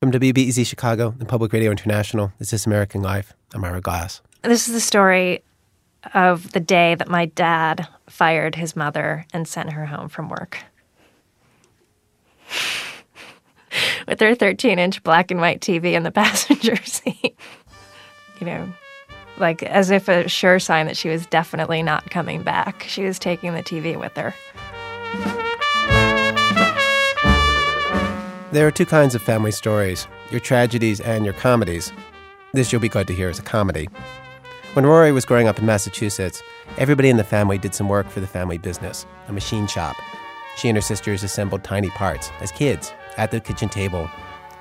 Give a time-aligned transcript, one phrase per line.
[0.00, 3.34] From WBEZ Chicago and Public Radio International, this is American Life.
[3.52, 4.22] I'm Ira Glass.
[4.40, 5.42] This is the story
[6.14, 10.60] of the day that my dad fired his mother and sent her home from work.
[14.08, 17.36] With her 13 inch black and white TV in the passenger seat.
[18.40, 18.72] you know,
[19.36, 22.86] like as if a sure sign that she was definitely not coming back.
[22.88, 24.34] She was taking the TV with her.
[28.52, 31.92] There are two kinds of family stories your tragedies and your comedies.
[32.52, 33.88] This you'll be glad to hear is a comedy.
[34.72, 36.42] When Rory was growing up in Massachusetts,
[36.76, 39.94] everybody in the family did some work for the family business, a machine shop.
[40.56, 44.06] She and her sisters assembled tiny parts as kids at the kitchen table.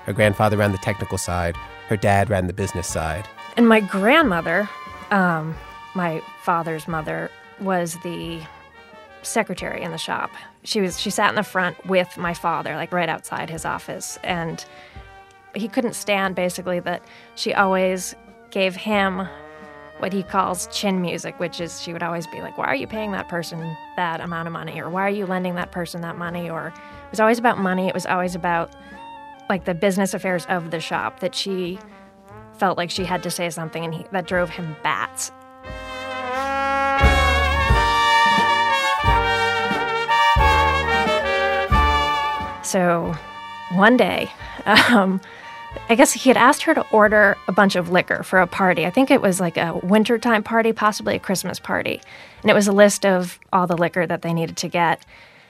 [0.05, 1.55] Her grandfather ran the technical side,
[1.88, 3.27] her dad ran the business side.
[3.58, 4.69] And my grandmother,
[5.09, 5.55] um,
[5.95, 8.41] my father's mother, was the
[9.23, 10.30] secretary in the shop.
[10.63, 14.19] She was she sat in the front with my father, like right outside his office,
[14.23, 14.63] and
[15.55, 17.03] he couldn't stand basically that
[17.35, 18.15] she always
[18.51, 19.27] gave him
[19.99, 22.88] what he calls chin music, which is she would always be like, Why are you
[22.88, 23.59] paying that person
[23.95, 24.81] that amount of money?
[24.81, 26.49] Or why are you lending that person that money?
[26.49, 27.88] Or it was always about money.
[27.88, 28.73] It was always about
[29.49, 31.79] like the business affairs of the shop that she
[32.57, 35.31] felt like she had to say something and he, that drove him bats.
[42.70, 43.16] So
[43.72, 44.30] one day,
[44.67, 45.20] um,
[45.89, 48.86] I guess he had asked her to order a bunch of liquor for a party.
[48.86, 52.00] I think it was like a wintertime party, possibly a Christmas party.
[52.44, 55.03] And it was a list of all the liquor that they needed to get.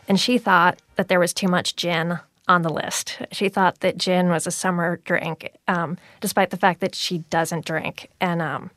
[0.08, 3.20] And she thought that there was too much gin on the list.
[3.34, 7.66] She thought that gin was a summer drink, um, despite the fact that she doesn't
[7.66, 8.09] drink.
[8.22, 8.72] And um,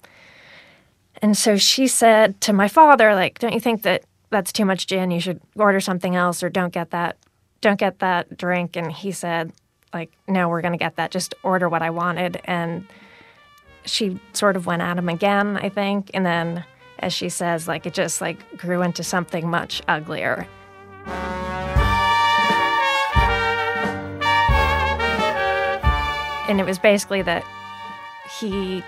[1.23, 4.89] and so she said to my father, like, "Don't you think that that's too much
[4.89, 5.13] gin?
[5.13, 7.17] You should order something else, or don't get that
[7.63, 8.77] don't get that drink.
[8.77, 9.53] And he said,
[9.95, 11.11] like, no, we're going to get that.
[11.11, 12.41] Just order what I wanted.
[12.45, 12.87] And
[13.87, 16.11] she sort of went at him again, I think.
[16.13, 16.65] And then,
[16.99, 20.47] as she says, like, it just like grew into something much uglier.
[26.49, 27.45] And it was basically that
[28.39, 28.83] he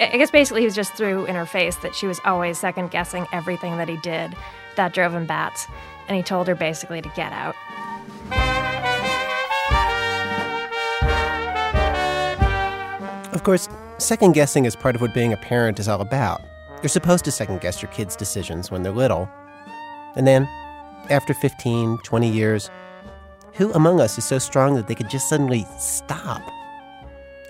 [0.00, 2.90] I guess basically he was just threw in her face that she was always second
[2.90, 4.34] guessing everything that he did.
[4.76, 5.66] That drove him bats.
[6.08, 7.54] And he told her basically to get out.
[13.40, 16.42] Of course, second guessing is part of what being a parent is all about.
[16.82, 19.30] You're supposed to second guess your kids' decisions when they're little.
[20.14, 20.44] And then,
[21.08, 22.68] after 15, 20 years,
[23.54, 26.42] who among us is so strong that they could just suddenly stop?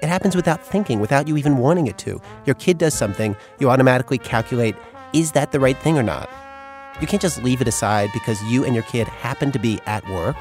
[0.00, 2.22] It happens without thinking, without you even wanting it to.
[2.46, 4.76] Your kid does something, you automatically calculate
[5.12, 6.30] is that the right thing or not?
[7.00, 10.08] You can't just leave it aside because you and your kid happen to be at
[10.08, 10.36] work.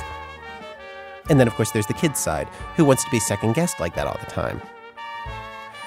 [1.27, 3.95] And then, of course, there's the kid's side, who wants to be second guessed like
[3.95, 4.61] that all the time.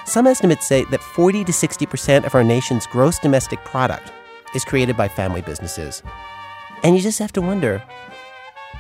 [0.05, 4.13] Some estimates say that 40 to 60% of our nation's gross domestic product
[4.55, 6.03] is created by family businesses.
[6.83, 7.83] And you just have to wonder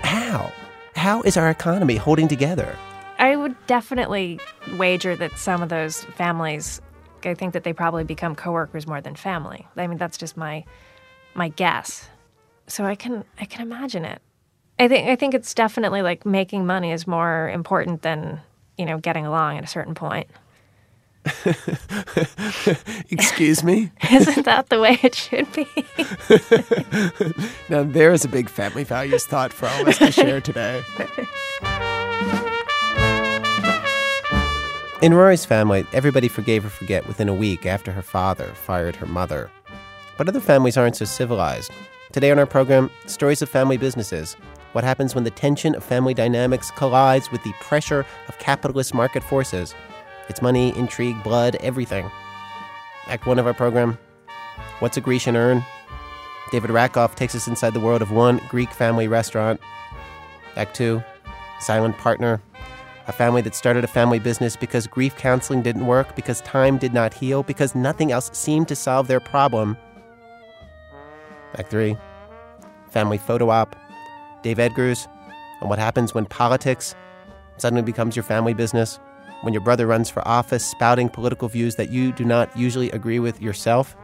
[0.02, 0.52] how?
[0.96, 2.76] How is our economy holding together?
[3.18, 4.40] I would definitely
[4.76, 6.80] wager that some of those families,
[7.24, 9.66] I think that they probably become coworkers more than family.
[9.76, 10.64] I mean, that's just my
[11.34, 12.08] my guess.
[12.66, 14.20] So I can I can imagine it.
[14.78, 18.40] I think I think it's definitely like making money is more important than,
[18.76, 20.28] you know, getting along at a certain point.
[23.10, 23.90] Excuse me?
[24.10, 25.66] Isn't that the way it should be?
[27.68, 30.82] now, there is a big family values thought for all of us to share today.
[35.00, 39.06] In Rory's family, everybody forgave or forget within a week after her father fired her
[39.06, 39.50] mother.
[40.16, 41.72] But other families aren't so civilized.
[42.12, 44.36] Today on our program, stories of family businesses.
[44.72, 49.22] What happens when the tension of family dynamics collides with the pressure of capitalist market
[49.22, 49.74] forces?
[50.28, 52.10] It's money, intrigue, blood, everything.
[53.06, 53.98] Act one of our program
[54.78, 55.64] What's a Grecian urn?
[56.50, 59.60] David Rakoff takes us inside the world of one Greek family restaurant.
[60.56, 61.02] Act two
[61.60, 62.42] Silent Partner.
[63.06, 66.92] A family that started a family business because grief counseling didn't work, because time did
[66.92, 69.76] not heal, because nothing else seemed to solve their problem.
[71.56, 71.96] Act three
[72.90, 73.74] Family photo op.
[74.42, 75.08] Dave Eggers
[75.60, 76.94] on what happens when politics
[77.56, 78.98] suddenly becomes your family business
[79.42, 83.18] when your brother runs for office spouting political views that you do not usually agree
[83.18, 83.94] with yourself.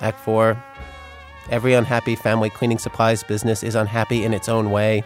[0.00, 0.62] Act 4
[1.50, 5.04] Every unhappy family cleaning supplies business is unhappy in its own way.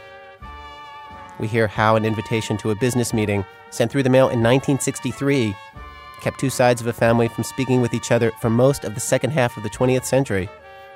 [1.40, 5.54] We hear how an invitation to a business meeting sent through the mail in 1963
[6.20, 9.00] kept two sides of a family from speaking with each other for most of the
[9.00, 10.48] second half of the 20th century.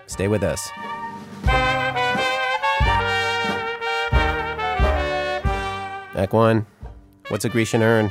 [0.06, 0.70] Stay with us.
[6.14, 6.66] Act 1
[7.28, 8.10] What's a Grecian urn?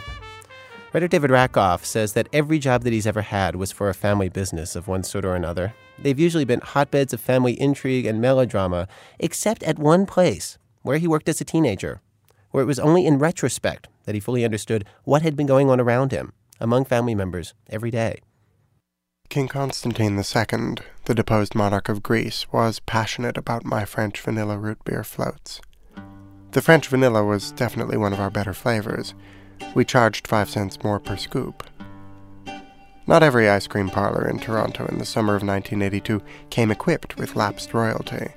[0.94, 4.30] Writer David Rakoff says that every job that he's ever had was for a family
[4.30, 5.74] business of one sort or another.
[5.98, 8.88] They've usually been hotbeds of family intrigue and melodrama,
[9.20, 12.02] except at one place, where he worked as a teenager,
[12.52, 15.80] where it was only in retrospect that he fully understood what had been going on
[15.80, 18.20] around him, among family members, every day.
[19.30, 20.76] King Constantine II,
[21.06, 25.62] the deposed monarch of Greece, was passionate about my French vanilla root beer floats.
[26.52, 29.14] The French vanilla was definitely one of our better flavors.
[29.74, 31.64] We charged five cents more per scoop.
[33.08, 37.38] Not every ice cream parlor in Toronto in the summer of 1982 came equipped with
[37.38, 38.34] lapsed royalty.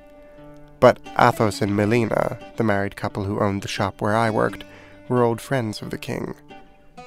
[0.78, 4.62] But Athos and Melina, the married couple who owned the shop where I worked,
[5.08, 6.37] were old friends of the king.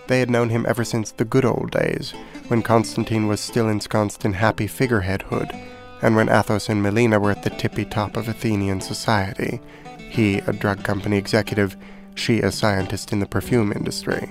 [0.07, 2.11] They had known him ever since the good old days,
[2.49, 5.53] when Constantine was still ensconced in happy figureheadhood,
[6.01, 9.61] and when Athos and Melina were at the tippy top of Athenian society,
[10.09, 11.77] he a drug company executive,
[12.15, 14.29] she a scientist in the perfume industry.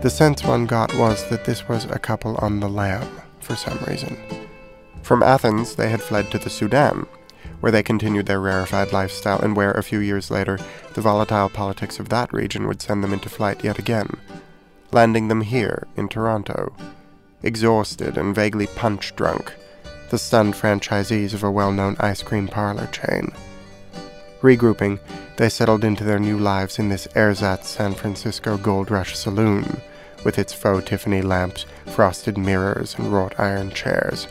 [0.00, 3.06] The sense one got was that this was a couple on the lam,
[3.40, 4.16] for some reason.
[5.02, 7.06] From Athens, they had fled to the Sudan,
[7.60, 10.58] where they continued their rarefied lifestyle and where, a few years later,
[10.94, 14.10] the volatile politics of that region would send them into flight yet again,
[14.92, 16.72] landing them here, in Toronto,
[17.42, 19.52] exhausted and vaguely punch drunk,
[20.10, 23.32] the stunned franchisees of a well known ice cream parlor chain.
[24.40, 25.00] Regrouping,
[25.36, 29.80] they settled into their new lives in this ersatz San Francisco Gold Rush saloon,
[30.24, 34.26] with its faux Tiffany lamps, frosted mirrors, and wrought iron chairs.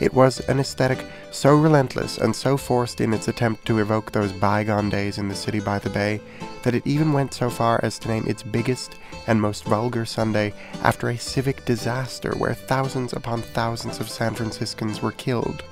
[0.00, 4.32] It was an aesthetic so relentless and so forced in its attempt to evoke those
[4.32, 6.20] bygone days in the city by the bay
[6.62, 10.52] that it even went so far as to name its biggest and most vulgar Sunday
[10.82, 15.64] after a civic disaster where thousands upon thousands of San Franciscans were killed.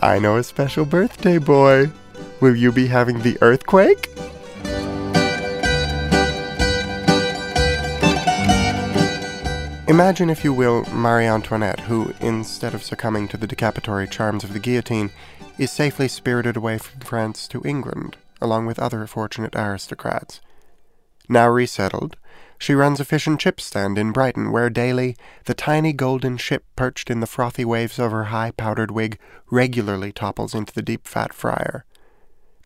[0.00, 1.90] I know a special birthday boy.
[2.40, 4.08] Will you be having the earthquake?
[9.90, 14.52] Imagine, if you will, Marie Antoinette, who, instead of succumbing to the decapitory charms of
[14.52, 15.10] the guillotine,
[15.58, 20.40] is safely spirited away from France to England, along with other fortunate aristocrats.
[21.32, 22.16] Now resettled,
[22.58, 26.64] she runs a fish and chip stand in Brighton, where daily the tiny golden ship
[26.74, 29.16] perched in the frothy waves of her high powdered wig
[29.48, 31.84] regularly topples into the deep fat fryer.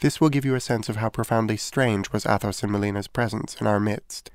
[0.00, 3.54] This will give you a sense of how profoundly strange was Athos and Melina's presence
[3.60, 4.30] in our midst.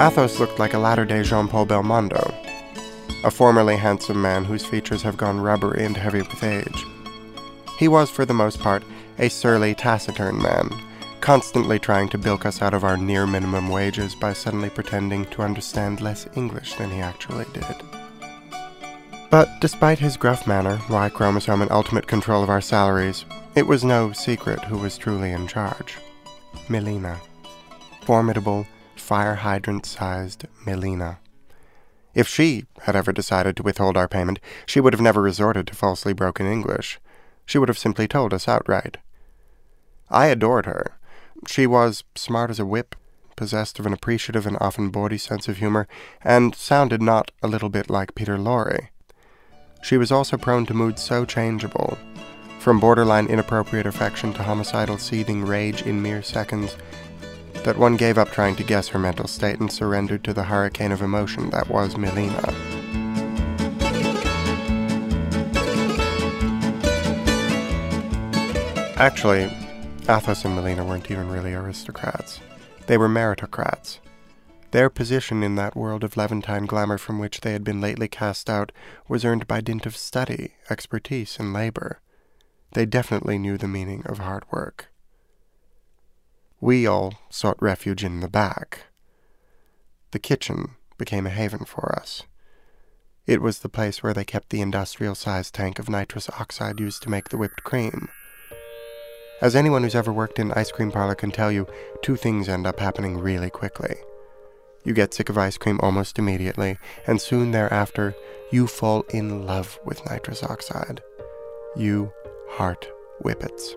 [0.00, 2.32] Athos looked like a latter day Jean Paul Belmondo,
[3.24, 6.86] a formerly handsome man whose features have gone rubbery and heavy with age.
[7.76, 8.84] He was, for the most part,
[9.18, 10.70] a surly, taciturn man,
[11.20, 15.42] constantly trying to bilk us out of our near minimum wages by suddenly pretending to
[15.42, 17.76] understand less English than he actually did.
[19.30, 23.24] But despite his gruff manner, Y chromosome, and ultimate control of our salaries,
[23.54, 25.96] it was no secret who was truly in charge.
[26.68, 27.18] Melina.
[28.02, 31.18] Formidable, fire hydrant sized Melina.
[32.14, 35.74] If she had ever decided to withhold our payment, she would have never resorted to
[35.74, 37.00] falsely broken English.
[37.46, 38.98] She would have simply told us outright.
[40.12, 40.98] I adored her.
[41.48, 42.94] She was smart as a whip,
[43.34, 45.88] possessed of an appreciative and often bawdy sense of humor,
[46.22, 48.88] and sounded not a little bit like Peter Lorre.
[49.82, 51.96] She was also prone to moods so changeable,
[52.60, 56.76] from borderline inappropriate affection to homicidal seething rage in mere seconds,
[57.64, 60.92] that one gave up trying to guess her mental state and surrendered to the hurricane
[60.92, 62.54] of emotion that was Melina.
[68.98, 69.50] Actually,
[70.08, 72.40] Athos and Melina weren't even really aristocrats.
[72.86, 73.98] They were meritocrats.
[74.72, 78.50] Their position in that world of Levantine glamour from which they had been lately cast
[78.50, 78.72] out
[79.06, 82.00] was earned by dint of study, expertise, and labor.
[82.72, 84.90] They definitely knew the meaning of hard work.
[86.60, 88.86] We all sought refuge in the back.
[90.10, 92.24] The kitchen became a haven for us.
[93.26, 97.02] It was the place where they kept the industrial sized tank of nitrous oxide used
[97.04, 98.08] to make the whipped cream.
[99.42, 101.66] As anyone who's ever worked in an ice cream parlor can tell you,
[102.00, 103.96] two things end up happening really quickly.
[104.84, 108.14] You get sick of ice cream almost immediately, and soon thereafter,
[108.52, 111.00] you fall in love with nitrous oxide.
[111.76, 112.12] You
[112.50, 112.88] heart
[113.20, 113.74] whippets.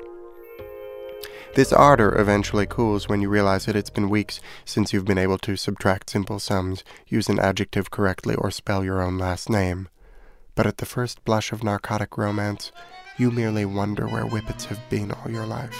[1.55, 5.39] This ardor eventually cools when you realize that it's been weeks since you've been able
[5.39, 9.87] to subtract simple sums, use an adjective correctly, or spell your own last name.
[10.53, 12.71] But at the first blush of narcotic romance,
[13.17, 15.75] you merely wonder where whippets have been all your life.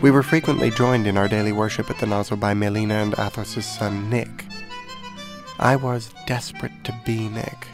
[0.00, 3.66] We were frequently joined in our daily worship at the nozzle by Melina and Athos's
[3.66, 4.44] son Nick.
[5.58, 7.66] I was desperate to be Nick.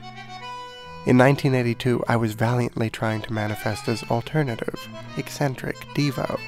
[1.06, 6.40] In 1982, I was valiantly trying to manifest as alternative, eccentric, Devo.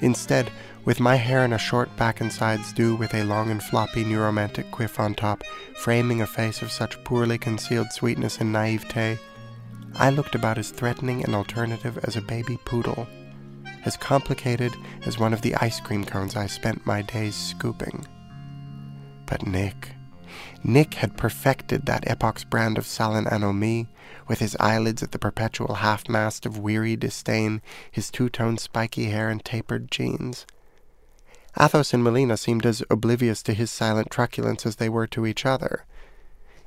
[0.00, 0.50] Instead,
[0.86, 4.04] with my hair in a short back and sides do with a long and floppy
[4.04, 5.42] new romantic quiff on top,
[5.74, 9.18] framing a face of such poorly concealed sweetness and naivete,
[9.96, 13.08] I looked about as threatening an alternative as a baby poodle,
[13.84, 14.72] as complicated
[15.04, 18.06] as one of the ice cream cones I spent my days scooping.
[19.26, 19.88] But Nick,
[20.62, 23.88] Nick had perfected that epoch's brand of salon anomie,
[24.28, 29.44] with his eyelids at the perpetual half-mast of weary disdain, his two-toned spiky hair and
[29.44, 30.46] tapered jeans.
[31.58, 35.46] Athos and Melina seemed as oblivious to his silent truculence as they were to each
[35.46, 35.84] other.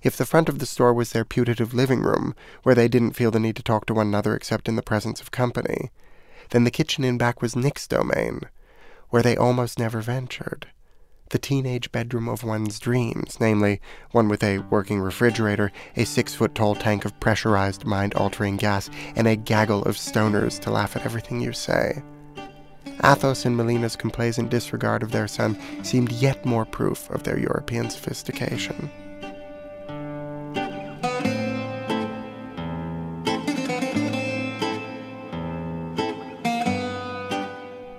[0.02, 3.32] If the front of the store was their putative living room, where they didn't feel
[3.32, 5.92] the need to talk to one another except in the presence of company,
[6.52, 8.42] then the kitchen in back was Nick's domain,
[9.10, 10.68] where they almost never ventured
[11.30, 13.80] the teenage bedroom of one's dreams, namely,
[14.12, 18.90] one with a working refrigerator, a six foot tall tank of pressurized mind altering gas,
[19.16, 22.02] and a gaggle of stoners to laugh at everything you say.
[23.04, 27.90] Athos and Melina's complacent disregard of their son seemed yet more proof of their European
[27.90, 28.90] sophistication.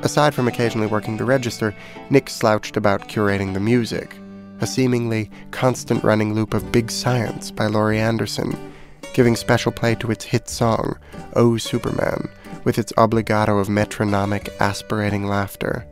[0.03, 1.75] Aside from occasionally working the register,
[2.09, 4.17] Nick slouched about curating the music,
[4.61, 8.73] a seemingly constant running loop of Big Science by Laurie Anderson,
[9.15, 10.99] giving special play to its hit song,
[11.35, 12.29] Oh Superman,
[12.65, 15.87] with its obligato of metronomic, aspirating laughter.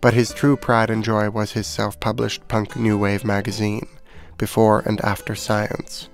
[0.00, 3.88] But his true pride and joy was his self published punk new wave magazine,
[4.38, 6.08] Before and After Science.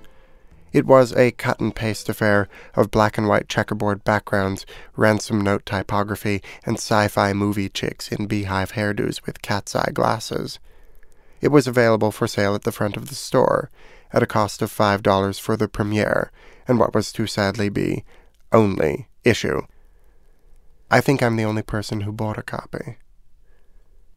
[0.71, 4.65] It was a cut and paste affair of black and white checkerboard backgrounds,
[4.95, 10.59] ransom note typography, and sci fi movie chicks in beehive hairdos with cat's eye glasses.
[11.41, 13.69] It was available for sale at the front of the store,
[14.11, 16.31] at a cost of five dollars for the premiere,
[16.67, 18.03] and what was to sadly be
[18.51, 19.61] only issue.
[20.91, 22.97] I think I'm the only person who bought a copy.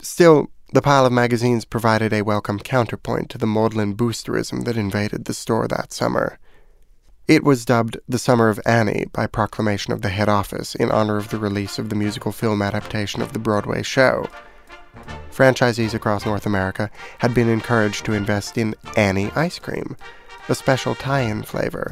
[0.01, 5.25] Still, the pile of magazines provided a welcome counterpoint to the maudlin boosterism that invaded
[5.25, 6.39] the store that summer.
[7.29, 11.17] It was dubbed the Summer of Annie by proclamation of the head office in honor
[11.17, 14.29] of the release of the musical film adaptation of the Broadway show.
[15.33, 19.97] Franchisees across North America had been encouraged to invest in Annie ice cream,
[20.49, 21.91] a special tie in flavor.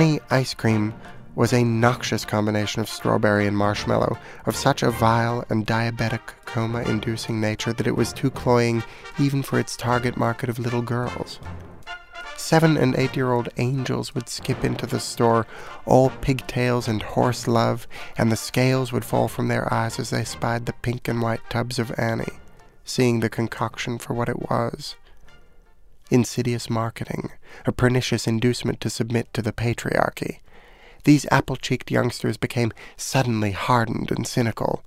[0.00, 0.94] Annie ice cream
[1.34, 4.16] was a noxious combination of strawberry and marshmallow
[4.46, 8.82] of such a vile and diabetic coma inducing nature that it was too cloying
[9.18, 11.38] even for its target market of little girls.
[12.34, 15.46] Seven and eight year old angels would skip into the store,
[15.84, 20.24] all pigtails and horse love, and the scales would fall from their eyes as they
[20.24, 22.38] spied the pink and white tubs of Annie,
[22.86, 24.96] seeing the concoction for what it was
[26.10, 27.30] insidious marketing,
[27.64, 30.40] a pernicious inducement to submit to the patriarchy
[31.04, 34.84] these apple cheeked youngsters became suddenly hardened and cynical.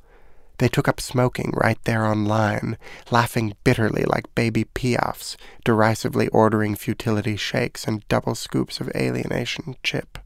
[0.60, 2.78] They took up smoking right there on line,
[3.10, 10.20] laughing bitterly like baby piafs, derisively ordering futility shakes and double scoops of alienation chip.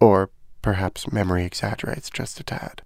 [0.00, 0.30] Or
[0.62, 2.82] perhaps memory exaggerates just a tad.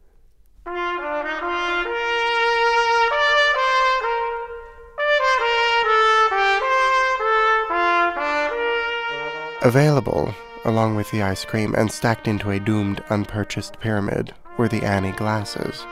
[9.65, 14.85] Available along with the ice cream, and stacked into a doomed, unpurchased pyramid were the
[14.85, 15.85] Annie glasses.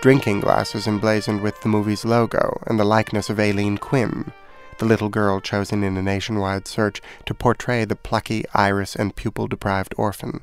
[0.00, 4.32] Drinking glasses emblazoned with the movie's logo and the likeness of Aileen Quinn,
[4.78, 9.46] the little girl chosen in a nationwide search to portray the plucky iris and pupil
[9.46, 10.40] deprived orphan.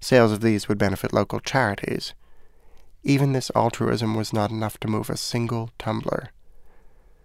[0.00, 2.14] Sales of these would benefit local charities.
[3.02, 6.30] Even this altruism was not enough to move a single tumbler.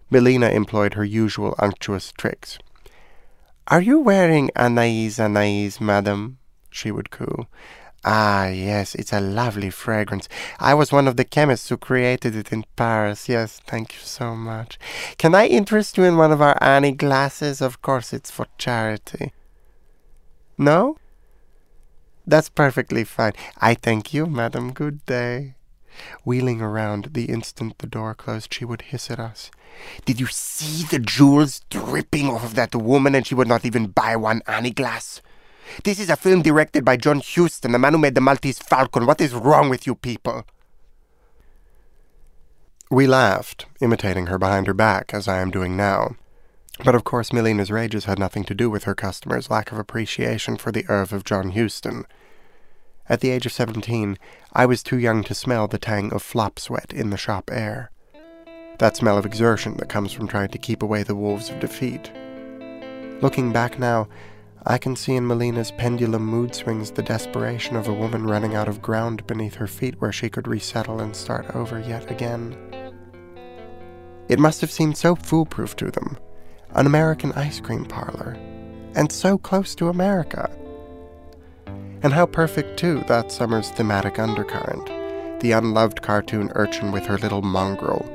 [0.10, 2.58] Melina employed her usual unctuous tricks.
[3.70, 6.38] Are you wearing anais anais, madam?
[6.70, 7.48] she would coo.
[8.06, 10.30] Ah, yes, it's a lovely fragrance.
[10.58, 13.28] I was one of the chemists who created it in Paris.
[13.28, 14.80] Yes, thank you so much.
[15.18, 17.60] Can I interest you in one of our Annie glasses?
[17.60, 19.34] Of course, it's for charity.
[20.58, 20.96] No?
[22.26, 23.34] That's perfectly fine.
[23.58, 24.72] I thank you, madam.
[24.72, 25.57] Good day.
[26.24, 29.52] Wheeling around the instant the door closed, she would hiss at us.
[30.06, 33.88] Did you see the jewels dripping off of that woman and she would not even
[33.88, 35.22] buy one Annie glass?
[35.84, 39.06] This is a film directed by John Huston, the man who made the Maltese Falcon.
[39.06, 40.46] What is wrong with you people?
[42.90, 46.16] We laughed, imitating her behind her back, as I am doing now.
[46.86, 50.58] But of course, Melina's rages had nothing to do with her customers' lack of appreciation
[50.58, 52.06] for the oeuvre of John Huston.
[53.10, 54.18] At the age of 17,
[54.52, 57.92] I was too young to smell the tang of flop sweat in the shop air.
[58.80, 62.12] That smell of exertion that comes from trying to keep away the wolves of defeat.
[63.22, 64.10] Looking back now,
[64.66, 68.68] I can see in Melina's pendulum mood swings the desperation of a woman running out
[68.68, 72.58] of ground beneath her feet where she could resettle and start over yet again.
[74.28, 76.18] It must have seemed so foolproof to them
[76.72, 78.34] an American ice cream parlor,
[78.94, 80.52] and so close to America.
[82.04, 84.92] And how perfect, too, that summer's thematic undercurrent
[85.40, 88.06] the unloved cartoon urchin with her little mongrel,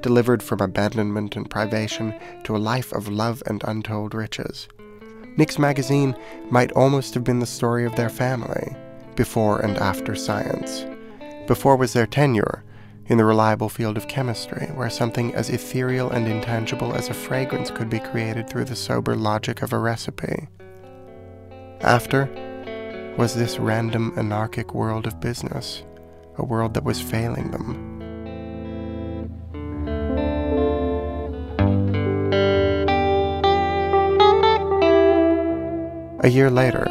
[0.00, 2.14] delivered from abandonment and privation
[2.44, 4.68] to a life of love and untold riches.
[5.36, 6.16] Nick's magazine
[6.50, 8.76] might almost have been the story of their family,
[9.16, 10.84] before and after science.
[11.46, 12.62] Before was their tenure
[13.06, 17.70] in the reliable field of chemistry, where something as ethereal and intangible as a fragrance
[17.70, 20.48] could be created through the sober logic of a recipe.
[21.80, 22.28] After
[23.18, 25.82] was this random anarchic world of business,
[26.36, 27.98] a world that was failing them.
[36.20, 36.86] A year later,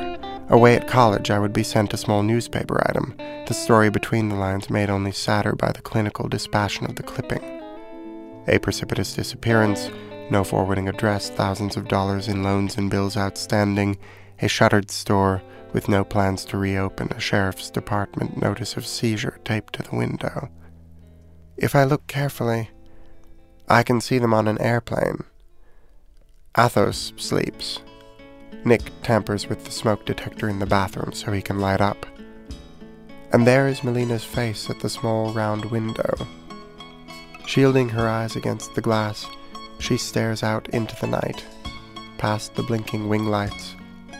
[0.49, 3.15] away at college, I would be sent a small newspaper item,
[3.47, 7.61] the story between the lines made only sadder by the clinical dispassion of the clipping.
[8.49, 9.89] A precipitous disappearance,
[10.29, 13.97] no forwarding address, thousands of dollars in loans and bills outstanding,
[14.41, 15.41] a shuttered store,
[15.77, 20.49] with no plans to reopen, a sheriff's department notice of seizure taped to the window.
[21.55, 22.71] If I look carefully,
[23.69, 25.23] I can see them on an airplane.
[26.57, 27.77] Athos sleeps.
[28.65, 32.07] Nick tampers with the smoke detector in the bathroom so he can light up.
[33.31, 36.15] And there is Melina's face at the small round window.
[37.45, 39.27] Shielding her eyes against the glass,
[39.77, 41.45] she stares out into the night,
[42.17, 43.75] past the blinking wing lights,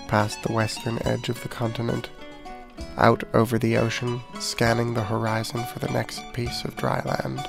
[0.07, 2.09] past the western edge of the continent,
[2.97, 7.47] out over the ocean, scanning the horizon for the next piece of dry land.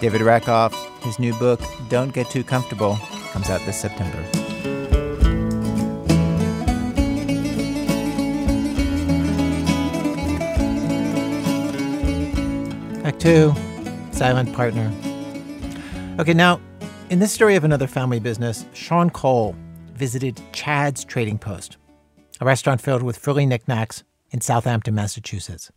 [0.00, 2.96] David Rakoff, his new book, Don't Get Too Comfortable,
[3.32, 4.24] comes out this September.
[13.04, 13.54] Act two,
[14.12, 14.92] silent partner.
[16.20, 16.60] Okay, now
[17.10, 19.56] in this story of another family business, Sean Cole
[19.94, 21.78] visited Chad's Trading Post,
[22.40, 25.70] a restaurant filled with frilly knickknacks in Southampton, Massachusetts.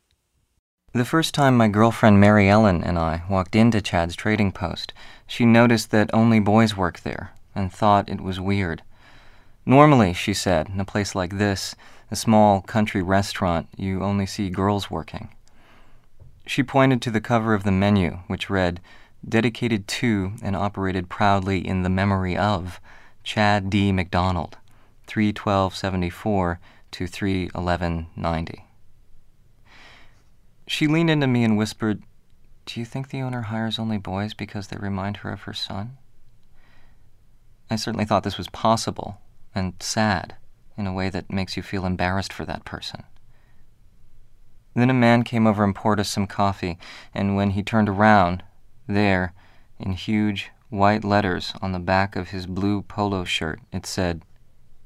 [0.94, 4.94] The first time my girlfriend Mary Ellen and I walked into Chad's Trading Post,
[5.26, 8.84] she noticed that only boys worked there and thought it was weird.
[9.66, 11.76] Normally, she said, in a place like this,
[12.10, 15.30] a small country restaurant, you only see girls working.
[16.46, 18.82] She pointed to the cover of the menu, which read,
[19.28, 22.80] dedicated to and operated proudly in the memory of
[23.24, 23.92] Chad D.
[23.92, 24.58] McDonald,
[25.08, 26.60] 31274
[26.92, 28.66] to 31190.
[30.68, 32.02] She leaned into me and whispered,
[32.66, 35.98] Do you think the owner hires only boys because they remind her of her son?
[37.70, 39.22] I certainly thought this was possible
[39.54, 40.36] and sad
[40.78, 43.04] in a way that makes you feel embarrassed for that person.
[44.74, 46.78] Then a man came over and poured us some coffee,
[47.14, 48.44] and when he turned around,
[48.94, 49.34] there,
[49.80, 54.24] in huge white letters on the back of his blue polo shirt, it said,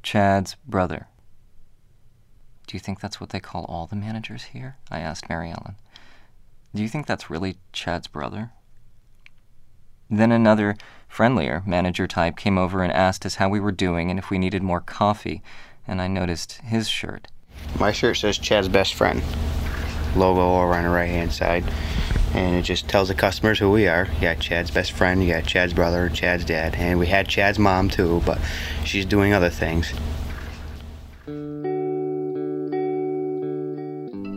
[0.01, 1.07] Chad's brother.
[2.67, 4.77] Do you think that's what they call all the managers here?
[4.89, 5.75] I asked Mary Ellen.
[6.73, 8.51] Do you think that's really Chad's brother?
[10.09, 10.75] Then another,
[11.07, 14.37] friendlier manager type came over and asked us how we were doing and if we
[14.37, 15.41] needed more coffee,
[15.87, 17.27] and I noticed his shirt.
[17.79, 19.23] My shirt says Chad's best friend.
[20.15, 21.63] Logo over on the right hand side
[22.35, 24.07] and it just tells the customers who we are.
[24.15, 27.57] You got Chad's best friend, you got Chad's brother, Chad's dad, and we had Chad's
[27.57, 28.39] mom too, but
[28.83, 29.93] she's doing other things.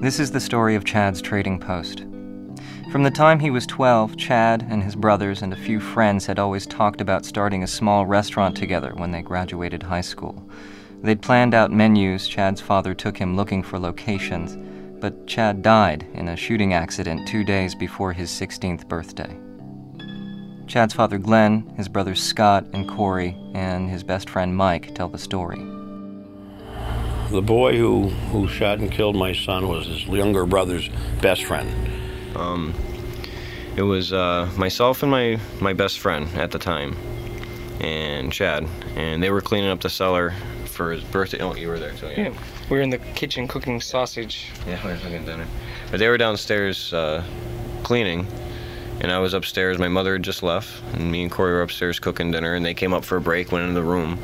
[0.00, 2.04] This is the story of Chad's trading post.
[2.92, 6.38] From the time he was 12, Chad and his brothers and a few friends had
[6.38, 10.48] always talked about starting a small restaurant together when they graduated high school.
[11.02, 14.56] They'd planned out menus, Chad's father took him looking for locations
[15.00, 19.36] but Chad died in a shooting accident two days before his 16th birthday.
[20.66, 25.18] Chad's father Glenn, his brothers Scott and Corey, and his best friend Mike tell the
[25.18, 25.58] story.
[27.30, 30.88] The boy who, who shot and killed my son was his younger brother's
[31.20, 32.36] best friend.
[32.36, 32.74] Um,
[33.76, 36.96] it was uh, myself and my, my best friend at the time,
[37.80, 40.34] and Chad, and they were cleaning up the cellar
[40.66, 41.40] for his birthday.
[41.40, 42.28] Oh, you were there too, yeah.
[42.28, 42.34] yeah
[42.70, 44.50] we were in the kitchen cooking sausage.
[44.66, 45.46] Yeah, we were cooking dinner.
[45.90, 47.24] But they were downstairs uh,
[47.82, 48.26] cleaning,
[49.00, 49.78] And I was upstairs.
[49.78, 52.54] My mother had just left, and me and Corey were upstairs cooking dinner.
[52.54, 54.18] And they came up for a break, went into the room,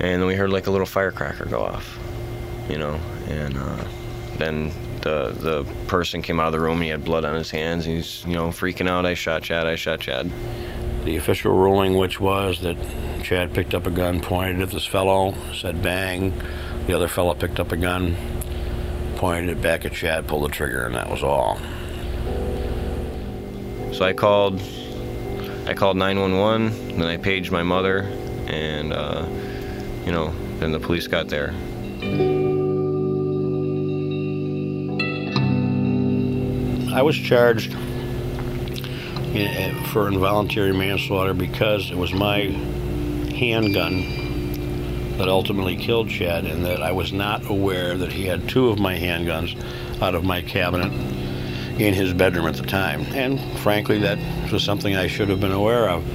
[0.00, 1.98] and then we heard like a little firecracker go off,
[2.68, 2.98] you know.
[3.28, 3.84] And uh,
[4.38, 6.74] then the the person came out of the room.
[6.74, 7.84] and He had blood on his hands.
[7.84, 9.06] He's you know freaking out.
[9.06, 9.66] I shot Chad.
[9.66, 10.30] I shot Chad.
[11.04, 12.76] The official ruling, which was that
[13.22, 16.32] Chad picked up a gun, pointed at this fellow, said bang.
[16.86, 18.16] The other fellow picked up a gun,
[19.16, 21.58] pointed it back at Chad, pulled the trigger, and that was all.
[23.92, 24.60] So I called,
[25.66, 26.98] I called 911.
[26.98, 28.02] Then I paged my mother,
[28.46, 29.26] and uh,
[30.04, 31.52] you know, then the police got there.
[36.92, 37.74] I was charged
[39.34, 42.40] eh, for involuntary manslaughter because it was my
[43.34, 48.68] handgun that ultimately killed Chad, and that I was not aware that he had two
[48.68, 49.56] of my handguns
[50.02, 50.92] out of my cabinet
[51.80, 53.02] in his bedroom at the time.
[53.14, 54.18] And frankly, that
[54.52, 56.06] was something I should have been aware of.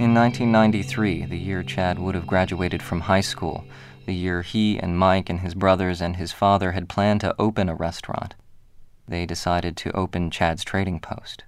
[0.00, 3.64] In 1993, the year Chad would have graduated from high school,
[4.08, 7.68] the year he and Mike and his brothers and his father had planned to open
[7.68, 8.34] a restaurant,
[9.06, 11.44] they decided to open Chad's Trading Post.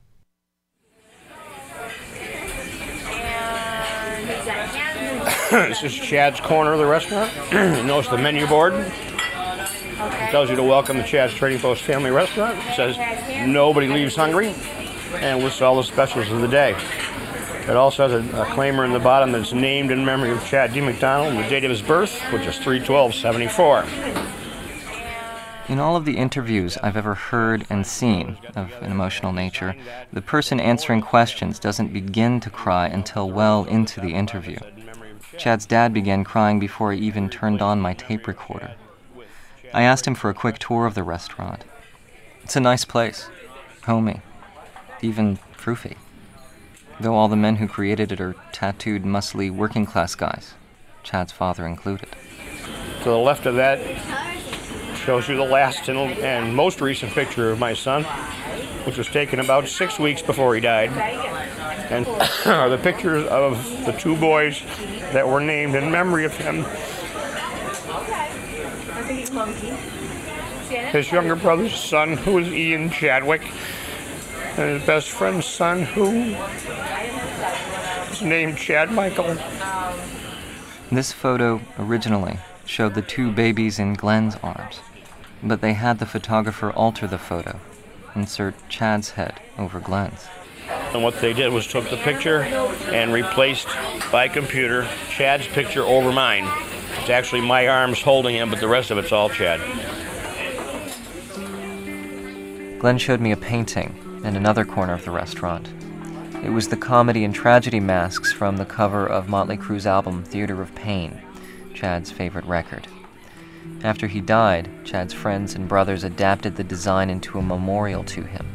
[5.50, 7.32] this is Chad's corner of the restaurant.
[7.86, 8.74] notice the menu board.
[8.74, 12.58] It tells you to welcome the Chad's Trading Post Family Restaurant.
[12.58, 12.98] It says
[13.48, 14.54] nobody leaves hungry,
[15.14, 16.76] and lists all the specials of the day.
[17.68, 20.72] It also has a, a claimer in the bottom that's named in memory of Chad
[20.72, 20.80] D.
[20.80, 23.84] McDonald and the date of his birth, which is 31274.
[25.68, 29.76] In all of the interviews I've ever heard and seen of an emotional nature,
[30.12, 34.58] the person answering questions doesn't begin to cry until well into the interview.
[35.38, 38.72] Chad's dad began crying before I even turned on my tape recorder.
[39.72, 41.64] I asked him for a quick tour of the restaurant.
[42.42, 43.28] It's a nice place,
[43.84, 44.22] homey,
[45.02, 45.96] even proofy.
[47.00, 50.52] Though all the men who created it are tattooed, muscly working class guys,
[51.02, 52.10] Chad's father included.
[52.98, 53.80] To the left of that
[54.96, 58.04] shows you the last and, most recent picture of my son,
[58.84, 60.90] which was taken about six weeks before he died.
[61.90, 62.06] And
[62.46, 64.62] are the pictures of the two boys
[65.14, 66.66] that were named in memory of him.
[70.92, 73.42] His younger brother's son, who was Ian Chadwick,
[74.56, 76.34] and his best friend's son, who
[78.10, 79.36] is named Chad Michael.
[80.90, 84.80] This photo originally showed the two babies in Glenn's arms,
[85.42, 87.60] but they had the photographer alter the photo,
[88.14, 90.26] insert Chad's head over Glenn's.
[90.92, 92.42] And what they did was took the picture
[92.92, 93.68] and replaced
[94.10, 96.48] by computer Chad's picture over mine.
[96.98, 99.60] It's actually my arms holding him, but the rest of it's all Chad.
[102.80, 105.68] Glenn showed me a painting in another corner of the restaurant.
[106.42, 110.62] It was the comedy and tragedy masks from the cover of Motley Crue's album Theater
[110.62, 111.20] of Pain,
[111.74, 112.86] Chad's favorite record.
[113.82, 118.46] After he died, Chad's friends and brothers adapted the design into a memorial to him.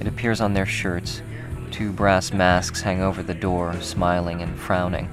[0.00, 1.22] It appears on their shirts.
[1.70, 5.10] Two brass masks hang over the door, smiling and frowning.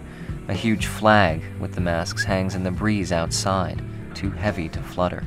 [0.47, 3.81] A huge flag with the masks hangs in the breeze outside,
[4.13, 5.23] too heavy to flutter.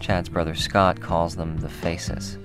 [0.00, 2.38] Chad's brother Scott calls them the faces.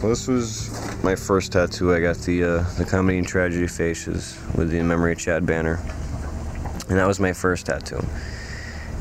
[0.00, 1.92] Well, this was my first tattoo.
[1.92, 5.78] I got the uh, the comedy and tragedy faces with the memory of Chad Banner,
[6.88, 8.02] and that was my first tattoo.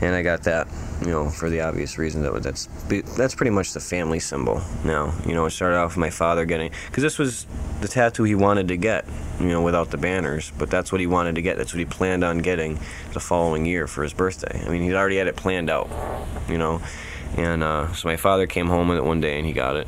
[0.02, 0.68] And I got that,
[1.00, 2.66] you know, for the obvious reason that that's
[3.16, 5.14] that's pretty much the family symbol now.
[5.26, 7.46] You know, it started off with my father getting because this was
[7.80, 9.06] the tattoo he wanted to get,
[9.40, 10.52] you know, without the banners.
[10.58, 11.56] But that's what he wanted to get.
[11.56, 12.78] That's what he planned on getting
[13.14, 14.62] the following year for his birthday.
[14.66, 15.90] I mean, he'd already had it planned out,
[16.50, 16.82] you know.
[17.38, 19.88] And uh, so my father came home with it one day and he got it.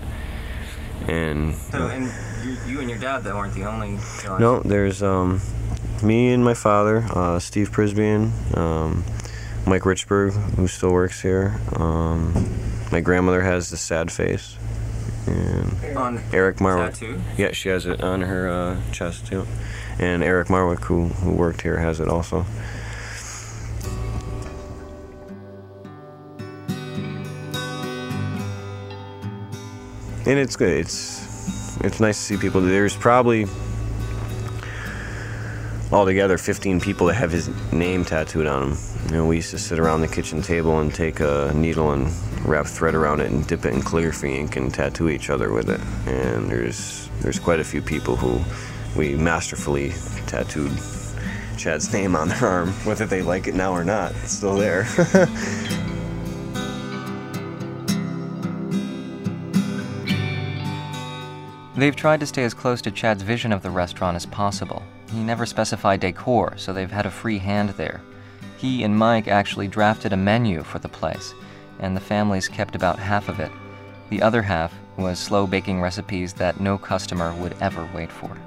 [1.07, 2.11] And So, and
[2.45, 3.97] you, you and your dad, though, aren't the only.
[4.39, 5.41] no, there's um,
[6.03, 9.03] me and my father, uh, Steve Prisbian, um,
[9.65, 11.59] Mike Richburg, who still works here.
[11.75, 12.49] Um,
[12.91, 14.57] my grandmother has the sad face.
[15.27, 16.93] And On Eric Marwick.
[16.93, 17.21] tattoo?
[17.37, 19.45] Yeah, she has it on her uh, chest too.
[19.99, 22.45] And Eric Marwick, who, who worked here, has it also.
[30.25, 30.77] And it's good.
[30.77, 31.21] It's
[31.83, 32.61] it's nice to see people.
[32.61, 33.47] There's probably
[35.91, 38.79] altogether 15 people that have his name tattooed on them.
[39.05, 42.07] You know, we used to sit around the kitchen table and take a needle and
[42.45, 45.69] wrap thread around it and dip it in calligraphy ink and tattoo each other with
[45.69, 45.81] it.
[46.07, 48.39] And there's there's quite a few people who
[48.97, 49.93] we masterfully
[50.27, 50.71] tattooed
[51.57, 54.11] Chad's name on their arm, whether they like it now or not.
[54.11, 54.87] It's still there.
[61.81, 64.83] They've tried to stay as close to Chad's vision of the restaurant as possible.
[65.11, 68.01] He never specified decor, so they've had a free hand there.
[68.57, 71.33] He and Mike actually drafted a menu for the place,
[71.79, 73.51] and the families kept about half of it.
[74.11, 78.37] The other half was slow baking recipes that no customer would ever wait for.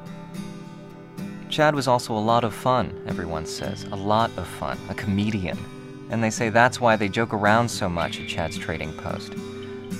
[1.49, 3.83] Chad was also a lot of fun, everyone says.
[3.91, 4.79] A lot of fun.
[4.91, 5.59] A comedian.
[6.09, 9.35] And they say that's why they joke around so much at Chad's trading post.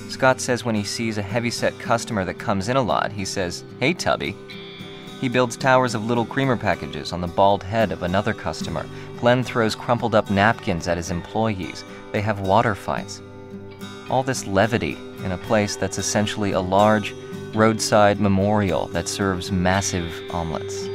[0.09, 3.63] Scott says when he sees a heavyset customer that comes in a lot, he says,
[3.79, 4.35] Hey, Tubby.
[5.19, 8.85] He builds towers of little creamer packages on the bald head of another customer.
[9.19, 11.83] Glenn throws crumpled up napkins at his employees.
[12.11, 13.21] They have water fights.
[14.09, 17.15] All this levity in a place that's essentially a large
[17.53, 20.85] roadside memorial that serves massive omelets.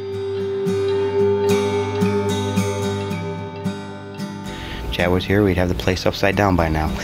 [4.94, 6.94] Chad was here, we'd have the place upside down by now.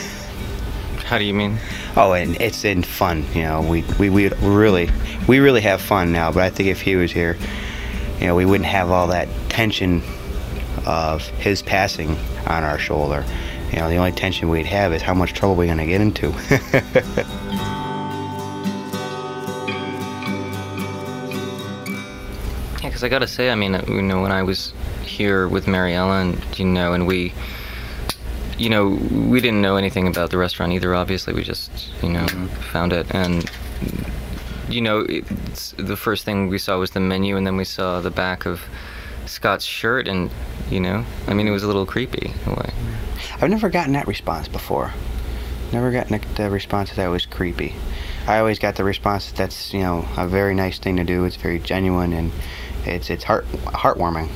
[1.06, 1.58] How do you mean?
[1.96, 3.24] Oh, and it's in fun.
[3.32, 4.90] You know, we we we really
[5.28, 6.32] we really have fun now.
[6.32, 7.36] But I think if he was here,
[8.20, 10.02] you know, we wouldn't have all that tension
[10.84, 12.16] of his passing
[12.46, 13.24] on our shoulder.
[13.72, 16.00] You know, the only tension we'd have is how much trouble we're going to get
[16.00, 16.32] into.
[22.82, 25.94] Yeah, because I gotta say, I mean, you know, when I was here with Mary
[25.94, 27.32] Ellen, you know, and we,
[28.58, 28.88] you know,
[29.28, 30.94] we didn't know anything about the restaurant either.
[30.94, 31.70] Obviously, we just,
[32.02, 32.26] you know,
[32.72, 33.50] found it, and
[34.68, 35.04] you know,
[35.76, 38.62] the first thing we saw was the menu, and then we saw the back of
[39.26, 40.30] Scott's shirt, and
[40.70, 42.70] you know, I mean, it was a little creepy in a way.
[43.40, 44.92] I've never gotten that response before.
[45.72, 47.74] Never gotten the- the response that was creepy.
[48.26, 51.24] I always got the response that that's you know a very nice thing to do.
[51.24, 52.32] It's very genuine and
[52.84, 54.28] it's it's heart heartwarming.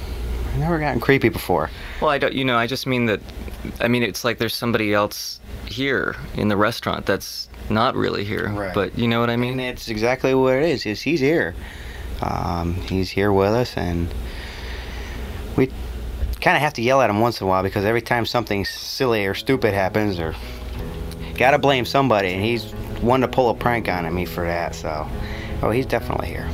[0.53, 1.71] I've never gotten creepy before.
[2.01, 3.21] Well, I don't, you know, I just mean that,
[3.81, 8.49] I mean, it's like there's somebody else here in the restaurant that's not really here.
[8.49, 8.75] Right.
[8.75, 9.61] But you know what I mean?
[9.61, 10.87] And it's exactly what it is.
[10.87, 11.55] Is he's here.
[12.23, 14.13] Um, he's here with us, and
[15.57, 15.69] we
[16.41, 18.65] kind of have to yell at him once in a while because every time something
[18.65, 20.35] silly or stupid happens, or
[21.37, 24.75] gotta blame somebody, and he's one to pull a prank on me for that.
[24.75, 25.09] So,
[25.63, 26.49] oh, he's definitely here.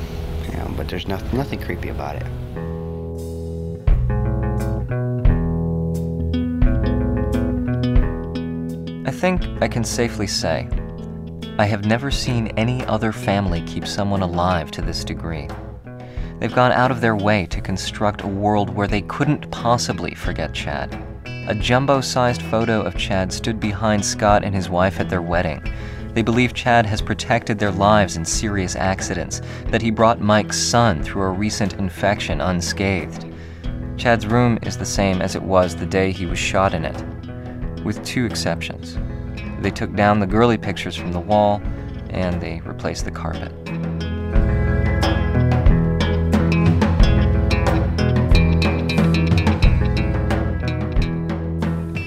[0.53, 2.27] Know, but there's nothing nothing creepy about it.
[9.17, 10.69] Think I can safely say
[11.59, 15.49] I have never seen any other family keep someone alive to this degree.
[16.39, 20.53] They've gone out of their way to construct a world where they couldn't possibly forget
[20.53, 21.03] Chad.
[21.49, 25.67] A jumbo sized photo of Chad stood behind Scott and his wife at their wedding.
[26.13, 31.03] They believe Chad has protected their lives in serious accidents, that he brought Mike's son
[31.03, 33.33] through a recent infection unscathed.
[33.97, 37.03] Chad's room is the same as it was the day he was shot in it
[37.87, 38.99] with two exceptions.
[39.67, 41.61] They took down the girly pictures from the wall
[42.11, 43.53] and they replaced the carpet.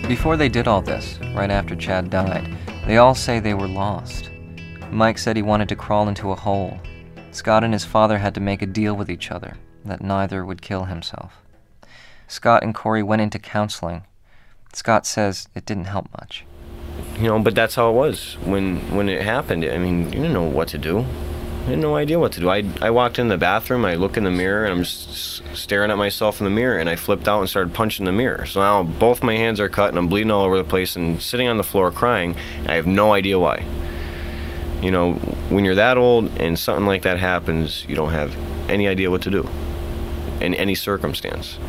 [0.07, 2.55] Before they did all this, right after Chad died,
[2.87, 4.29] they all say they were lost.
[4.89, 6.79] Mike said he wanted to crawl into a hole.
[7.31, 10.61] Scott and his father had to make a deal with each other that neither would
[10.61, 11.41] kill himself.
[12.25, 14.03] Scott and Corey went into counseling.
[14.71, 16.45] Scott says it didn't help much.
[17.17, 20.33] You know but that's how it was when when it happened i mean you didn't
[20.33, 21.05] know what to do
[21.69, 22.49] I had no idea what to do.
[22.49, 25.91] I, I walked in the bathroom, I look in the mirror, and I'm s- staring
[25.91, 28.47] at myself in the mirror, and I flipped out and started punching the mirror.
[28.47, 31.21] So now both my hands are cut, and I'm bleeding all over the place, and
[31.21, 32.35] sitting on the floor crying.
[32.67, 33.65] I have no idea why.
[34.81, 35.13] You know,
[35.49, 38.35] when you're that old and something like that happens, you don't have
[38.67, 39.47] any idea what to do
[40.41, 41.59] in any circumstance.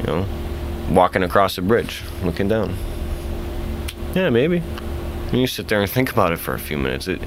[0.00, 0.26] You know,
[0.90, 2.76] walking across a bridge, looking down.
[4.14, 4.62] Yeah, maybe.
[5.30, 7.08] And you sit there and think about it for a few minutes.
[7.08, 7.20] It,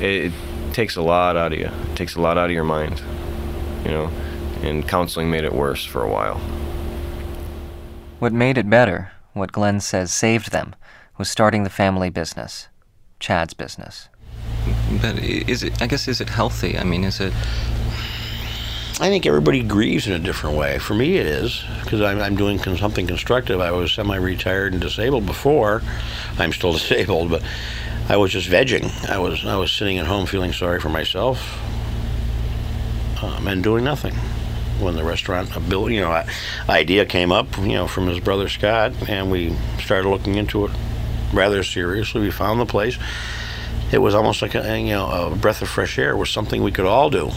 [0.00, 0.32] it, it
[0.72, 1.66] takes a lot out of you.
[1.66, 3.02] It takes a lot out of your mind,
[3.84, 4.10] you know.
[4.62, 6.38] And counseling made it worse for a while.
[8.18, 10.74] What made it better, what Glenn says saved them,
[11.18, 12.68] was starting the family business,
[13.18, 14.08] Chad's business.
[15.02, 15.80] But is it?
[15.80, 16.78] I guess is it healthy?
[16.78, 17.32] I mean, is it?
[19.00, 20.78] I think everybody grieves in a different way.
[20.78, 23.58] For me, it is because I'm, I'm doing something constructive.
[23.58, 25.80] I was semi-retired and disabled before.
[26.38, 27.42] I'm still disabled, but
[28.10, 29.08] I was just vegging.
[29.08, 31.58] I was I was sitting at home feeling sorry for myself
[33.22, 34.14] um, and doing nothing.
[34.80, 36.22] When the restaurant bill, you know,
[36.68, 40.72] idea came up, you know, from his brother Scott, and we started looking into it
[41.32, 42.20] rather seriously.
[42.20, 42.98] We found the place.
[43.92, 46.10] It was almost like a you know a breath of fresh air.
[46.10, 47.30] It was something we could all do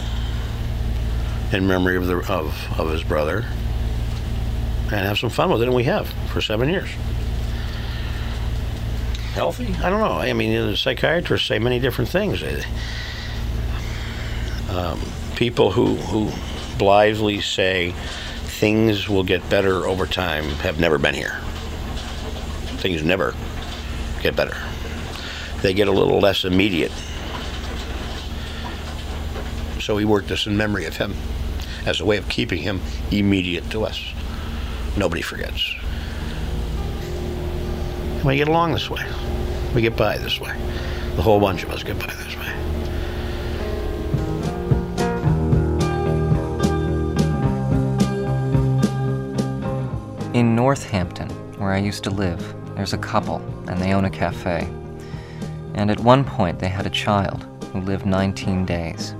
[1.53, 3.45] in memory of the of, of his brother
[4.85, 6.89] and have some fun with it and we have for seven years
[9.33, 12.63] healthy i don't know i mean the psychiatrists say many different things Eh,
[14.69, 14.99] Um,
[15.35, 16.31] people who, who
[16.77, 17.93] blithely say
[18.59, 21.37] things will get better over time have never been here.
[22.79, 23.35] Things never
[24.21, 24.55] get better.
[25.61, 26.91] They get a little less immediate.
[29.79, 31.13] So we worked this in memory of him
[31.85, 34.13] as a way of keeping him immediate to us.
[34.97, 35.75] Nobody forgets.
[38.17, 39.05] And we get along this way.
[39.75, 40.55] We get by this way.
[41.15, 42.53] The whole bunch of us get by this way.
[50.33, 54.67] In Northampton, where I used to live, there's a couple, and they own a cafe.
[55.75, 59.15] And at one point, they had a child who lived 19 days.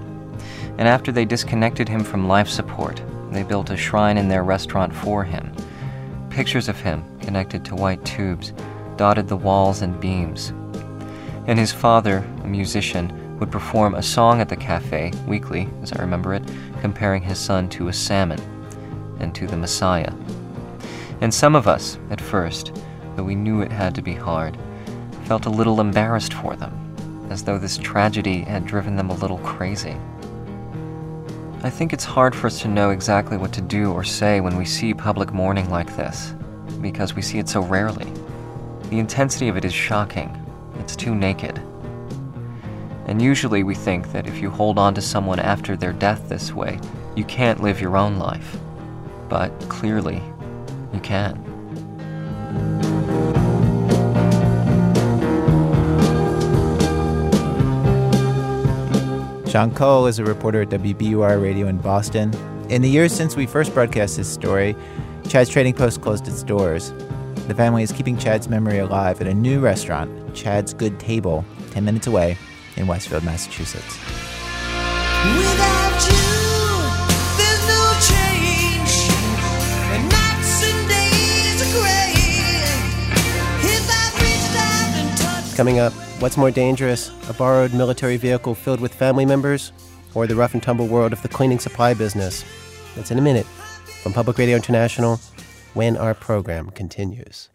[0.78, 4.94] And after they disconnected him from life support, they built a shrine in their restaurant
[4.94, 5.52] for him.
[6.30, 8.54] Pictures of him, connected to white tubes,
[8.98, 10.54] dotted the walls and beams.
[11.48, 16.02] And his father, a musician, would perform a song at the cafe weekly, as I
[16.02, 16.44] remember it,
[16.82, 18.40] comparing his son to a salmon
[19.20, 20.14] and to the Messiah.
[21.22, 22.82] And some of us, at first,
[23.16, 24.58] though we knew it had to be hard,
[25.26, 29.40] felt a little embarrassed for them, as though this tragedy had driven them a little
[29.40, 29.96] crazy.
[31.66, 34.58] I think it's hard for us to know exactly what to do or say when
[34.58, 36.34] we see public mourning like this,
[36.82, 38.12] because we see it so rarely.
[38.90, 40.38] The intensity of it is shocking.
[40.80, 41.62] It's too naked.
[43.06, 46.52] And usually we think that if you hold on to someone after their death this
[46.52, 46.82] way,
[47.16, 48.58] you can't live your own life.
[49.30, 50.22] But clearly,
[50.94, 51.53] you can.
[59.54, 62.34] Sean Cole is a reporter at WBUR Radio in Boston.
[62.72, 64.76] In the years since we first broadcast this story,
[65.30, 66.92] Chad's Trading Post closed its doors.
[67.48, 71.86] The family is keeping Chad's memory alive at a new restaurant, Chad's Good Table, 10
[71.86, 72.36] minutes away
[72.78, 74.00] in Westfield, Massachusetts.
[85.56, 89.72] Coming up, what's more dangerous, a borrowed military vehicle filled with family members,
[90.16, 92.44] or the rough and tumble world of the cleaning supply business?
[92.96, 95.18] That's in a minute from Public Radio International
[95.76, 97.50] when our program continues.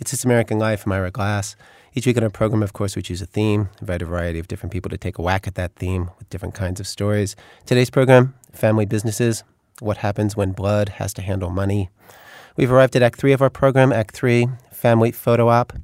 [0.00, 0.84] It's This American Life.
[0.84, 1.54] I'm Ira Glass.
[1.94, 4.48] Each week on our program, of course, we choose a theme, invite a variety of
[4.48, 7.36] different people to take a whack at that theme with different kinds of stories.
[7.66, 9.44] Today's program, Family Businesses
[9.78, 11.88] What Happens When Blood Has to Handle Money.
[12.58, 15.74] We've arrived at Act 3 of our program, Act 3, Family Photo Op.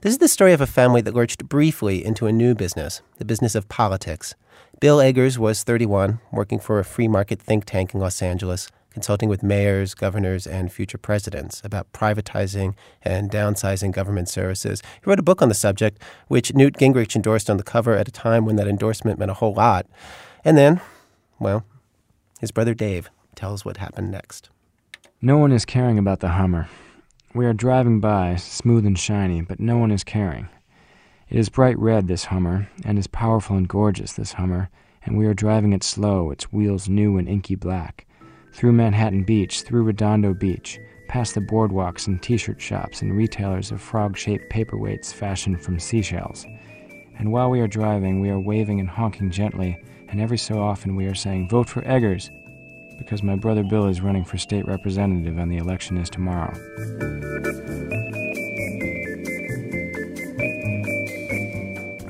[0.00, 3.24] This is the story of a family that lurched briefly into a new business, the
[3.26, 4.34] business of politics.
[4.80, 9.28] Bill Eggers was 31, working for a free market think tank in Los Angeles, consulting
[9.28, 14.80] with mayors, governors, and future presidents about privatizing and downsizing government services.
[15.04, 18.08] He wrote a book on the subject, which Newt Gingrich endorsed on the cover at
[18.08, 19.86] a time when that endorsement meant a whole lot.
[20.46, 20.80] And then,
[21.38, 21.66] well,
[22.40, 24.48] his brother Dave tells what happened next.
[25.22, 26.68] No one is caring about the Hummer.
[27.34, 30.50] We are driving by, smooth and shiny, but no one is caring.
[31.30, 34.68] It is bright red, this Hummer, and is powerful and gorgeous, this Hummer,
[35.06, 38.06] and we are driving it slow, its wheels new and inky black,
[38.52, 43.70] through Manhattan Beach, through Redondo Beach, past the boardwalks and t shirt shops and retailers
[43.70, 46.44] of frog shaped paperweights fashioned from seashells.
[47.18, 50.94] And while we are driving, we are waving and honking gently, and every so often
[50.94, 52.30] we are saying, Vote for Eggers!
[52.98, 56.52] Because my brother Bill is running for state representative and the election is tomorrow.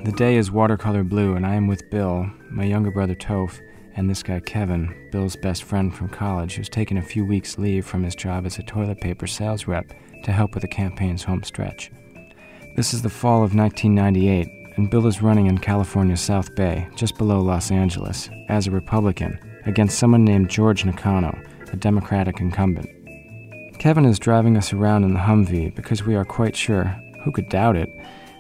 [0.04, 3.60] The day is watercolor blue, and I am with Bill, my younger brother Toph,
[3.96, 7.84] and this guy Kevin, Bill's best friend from college, who's taken a few weeks' leave
[7.84, 11.42] from his job as a toilet paper sales rep to help with the campaign's home
[11.42, 11.90] stretch.
[12.76, 17.16] This is the fall of 1998, and Bill is running in California's South Bay, just
[17.16, 21.38] below Los Angeles, as a Republican, against someone named George Nakano,
[21.72, 22.88] a Democratic incumbent.
[23.78, 26.84] Kevin is driving us around in the Humvee because we are quite sure,
[27.24, 27.90] who could doubt it,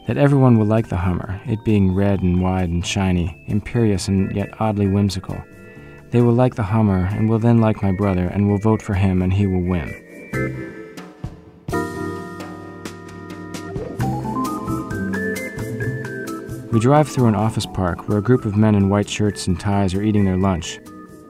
[0.06, 4.34] that everyone will like the Hummer, it being red and wide and shiny, imperious and
[4.34, 5.36] yet oddly whimsical.
[6.10, 8.94] They will like the Hummer and will then like my brother and will vote for
[8.94, 10.02] him and he will win.
[16.72, 19.58] We drive through an office park where a group of men in white shirts and
[19.58, 20.78] ties are eating their lunch.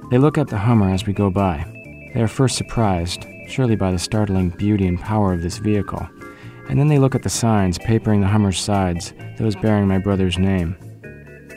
[0.09, 1.66] They look at the Hummer as we go by.
[2.14, 6.09] They are first surprised, surely by the startling beauty and power of this vehicle.
[6.68, 10.38] And then they look at the signs papering the Hummer's sides, those bearing my brother's
[10.38, 10.76] name.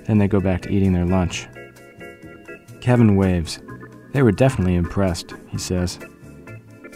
[0.07, 1.47] Then they go back to eating their lunch.
[2.81, 3.59] Kevin waves.
[4.13, 5.99] They were definitely impressed, he says.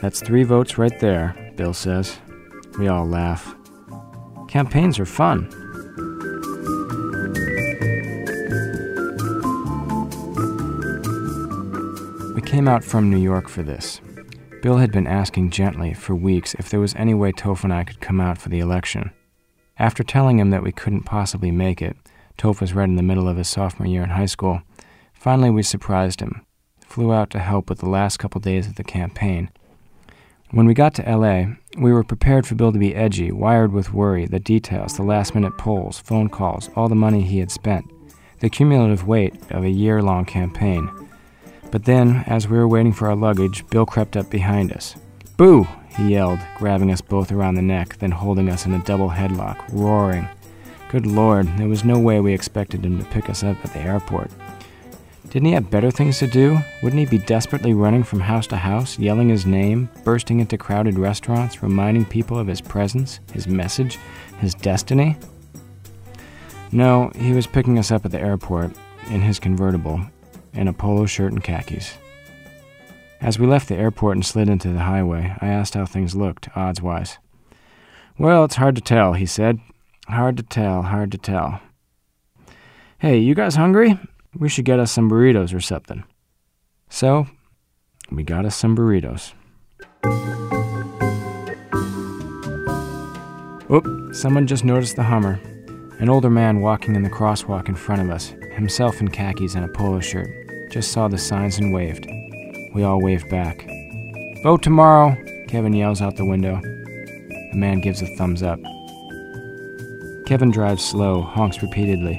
[0.02, 2.18] That's three votes right there, Bill says.
[2.80, 3.56] We all laugh.
[4.48, 5.63] Campaigns are fun.
[12.54, 14.00] Came out from New York for this.
[14.62, 17.84] Bill had been asking gently for weeks if there was any way Toph and I
[17.84, 19.10] could come out for the election.
[19.80, 21.98] After telling him that we couldn't possibly make it,
[22.38, 24.62] Toph was right in the middle of his sophomore year in high school.
[25.16, 26.46] Finally, we surprised him,
[26.86, 29.50] flew out to help with the last couple days of the campaign.
[30.52, 33.96] When we got to LA, we were prepared for Bill to be edgy, wired with
[33.96, 37.92] worry, the details, the last minute polls, phone calls, all the money he had spent,
[38.42, 41.03] the cumulative weight of a year long campaign.
[41.74, 44.96] But then, as we were waiting for our luggage, Bill crept up behind us.
[45.38, 45.68] Boo!
[45.98, 49.60] he yelled, grabbing us both around the neck, then holding us in a double headlock,
[49.72, 50.28] roaring.
[50.90, 53.80] Good lord, there was no way we expected him to pick us up at the
[53.80, 54.30] airport.
[55.32, 56.60] Didn't he have better things to do?
[56.84, 61.00] Wouldn't he be desperately running from house to house, yelling his name, bursting into crowded
[61.00, 63.98] restaurants, reminding people of his presence, his message,
[64.38, 65.18] his destiny?
[66.72, 68.74] No, he was picking us up at the airport
[69.10, 70.02] in his convertible,
[70.54, 71.98] in a polo shirt and khakis.
[73.22, 76.50] As we left the airport and slid into the highway, I asked how things looked,
[76.56, 77.20] odds wise.
[78.20, 79.60] Well, it's hard to tell, he said.
[80.08, 81.62] Hard to tell, hard to tell.
[83.00, 83.98] Hey, you guys hungry?
[84.38, 86.04] We should get us some burritos or something.
[86.90, 87.28] So,
[88.12, 89.34] we got us some burritos.
[93.72, 95.40] Oop, someone just noticed the Hummer.
[96.00, 99.64] An older man walking in the crosswalk in front of us, himself in khakis and
[99.64, 100.28] a polo shirt,
[100.74, 102.08] just saw the signs and waved.
[102.74, 103.70] We all waved back.
[104.42, 105.16] Vote tomorrow,
[105.48, 106.60] Kevin yells out the window.
[106.62, 108.60] The man gives a thumbs up.
[110.26, 112.16] Kevin drives slow, honks repeatedly.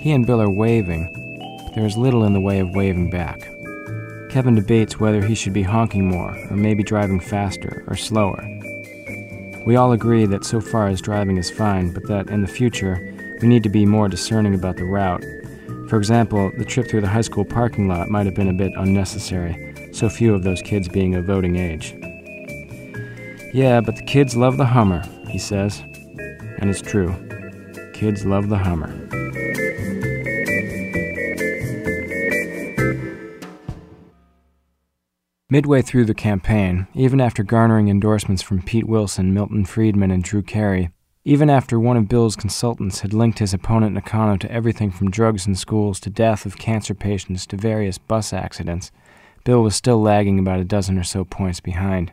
[0.00, 1.12] He and Bill are waving,
[1.62, 3.40] but there is little in the way of waving back.
[4.30, 8.42] Kevin debates whether he should be honking more, or maybe driving faster or slower.
[9.66, 12.96] We all agree that so far as driving is fine, but that in the future,
[13.42, 15.22] we need to be more discerning about the route.
[15.90, 18.70] For example, the trip through the high school parking lot might have been a bit
[18.76, 21.96] unnecessary, so few of those kids being of voting age.
[23.52, 25.80] Yeah, but the kids love the Hummer, he says.
[26.60, 27.12] And it's true.
[27.92, 28.86] Kids love the Hummer.
[35.50, 40.42] Midway through the campaign, even after garnering endorsements from Pete Wilson, Milton Friedman, and Drew
[40.42, 40.90] Carey,
[41.24, 45.46] even after one of Bill's consultants had linked his opponent Nakano to everything from drugs
[45.46, 48.90] in schools to death of cancer patients to various bus accidents,
[49.44, 52.12] Bill was still lagging about a dozen or so points behind.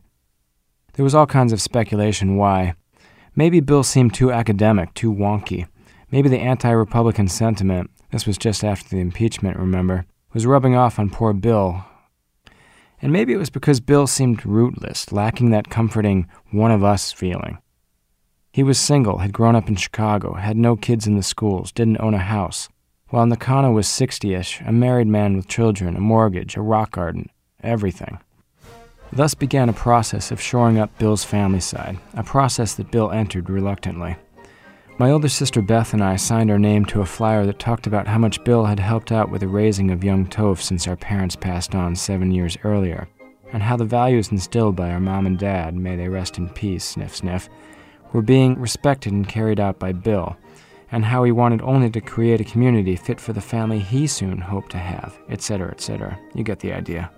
[0.93, 2.73] There was all kinds of speculation why.
[3.35, 5.67] Maybe Bill seemed too academic, too wonky.
[6.11, 10.99] Maybe the anti Republican sentiment, this was just after the impeachment, remember, was rubbing off
[10.99, 11.85] on poor Bill.
[13.01, 17.59] And maybe it was because Bill seemed rootless, lacking that comforting one of us feeling.
[18.57, 22.01] He was single, had grown up in Chicago, had no kids in the schools, didn't
[22.01, 22.69] own a house,
[23.09, 27.29] while Nakano was 60 ish, a married man with children, a mortgage, a rock garden,
[27.61, 28.17] everything.
[29.13, 33.47] Thus began a process of shoring up Bill's family side, a process that Bill entered
[33.47, 34.15] reluctantly.
[34.97, 38.07] My older sister Beth and I signed our name to a flyer that talked about
[38.07, 41.35] how much Bill had helped out with the raising of young Toph since our parents
[41.35, 43.07] passed on seven years earlier,
[43.53, 46.83] and how the values instilled by our mom and dad, may they rest in peace,
[46.83, 47.49] sniff sniff,
[48.13, 50.37] were being respected and carried out by Bill,
[50.91, 54.39] and how he wanted only to create a community fit for the family he soon
[54.39, 56.19] hoped to have, etc., etc.
[56.33, 57.11] You get the idea.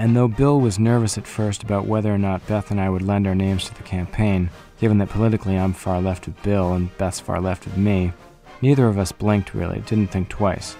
[0.00, 3.02] And though Bill was nervous at first about whether or not Beth and I would
[3.02, 4.48] lend our names to the campaign,
[4.80, 8.14] given that politically I'm far left of Bill and Beth's far left of me,
[8.62, 10.74] neither of us blinked really, didn't think twice.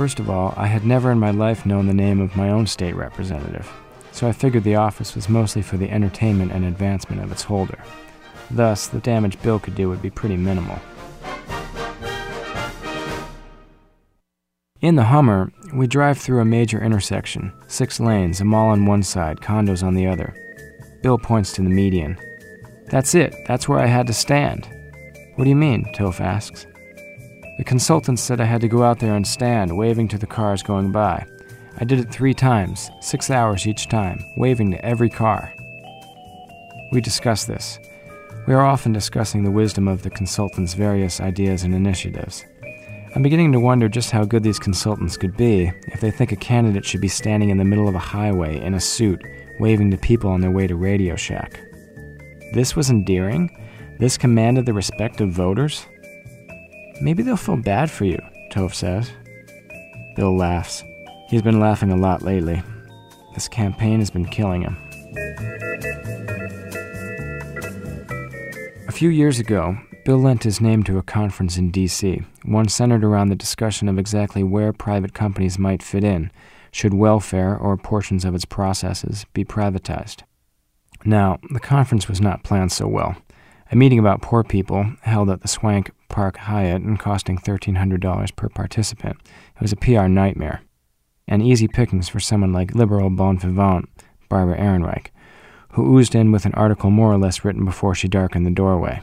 [0.00, 2.66] First of all, I had never in my life known the name of my own
[2.66, 3.70] state representative,
[4.12, 7.78] so I figured the office was mostly for the entertainment and advancement of its holder.
[8.50, 10.78] Thus, the damage Bill could do would be pretty minimal.
[14.80, 19.02] In the Hummer, we drive through a major intersection, six lanes, a mall on one
[19.02, 20.34] side, condos on the other.
[21.02, 22.18] Bill points to the median.
[22.86, 24.66] That's it, that's where I had to stand.
[25.34, 25.92] What do you mean?
[25.94, 26.64] Toph asks.
[27.58, 30.62] The consultant said I had to go out there and stand, waving to the cars
[30.62, 31.26] going by.
[31.78, 35.52] I did it three times, six hours each time, waving to every car.
[36.92, 37.78] We discuss this.
[38.46, 42.44] We are often discussing the wisdom of the consultant's various ideas and initiatives.
[43.14, 46.36] I'm beginning to wonder just how good these consultants could be if they think a
[46.36, 49.22] candidate should be standing in the middle of a highway in a suit,
[49.58, 51.60] waving to people on their way to Radio Shack.
[52.52, 53.50] This was endearing?
[53.98, 55.86] This commanded the respect of voters?
[57.00, 58.18] Maybe they'll feel bad for you,
[58.50, 59.10] Toph says.
[60.16, 60.84] Bill laughs.
[61.28, 62.62] He's been laughing a lot lately.
[63.34, 64.76] This campaign has been killing him.
[68.86, 73.04] A few years ago, Bill lent his name to a conference in D.C., one centered
[73.04, 76.30] around the discussion of exactly where private companies might fit in,
[76.72, 80.22] should welfare or portions of its processes be privatized.
[81.04, 83.16] Now, the conference was not planned so well.
[83.72, 88.48] A meeting about poor people, held at the Swank Park Hyatt and costing $1,300 per
[88.48, 90.62] participant, it was a PR nightmare.
[91.28, 93.88] And easy pickings for someone like liberal bon vivant
[94.28, 95.10] Barbara Ehrenreich,
[95.72, 99.02] who oozed in with an article more or less written before she darkened the doorway.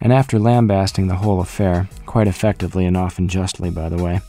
[0.00, 4.22] And after lambasting the whole affair, quite effectively and often justly, by the way,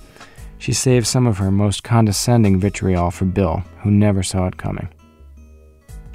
[0.57, 4.89] she saved some of her most condescending vitriol for Bill, who never saw it coming.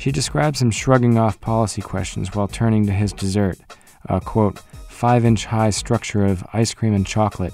[0.01, 3.59] She describes him shrugging off policy questions while turning to his dessert,
[4.07, 7.53] a quote, five inch high structure of ice cream and chocolate,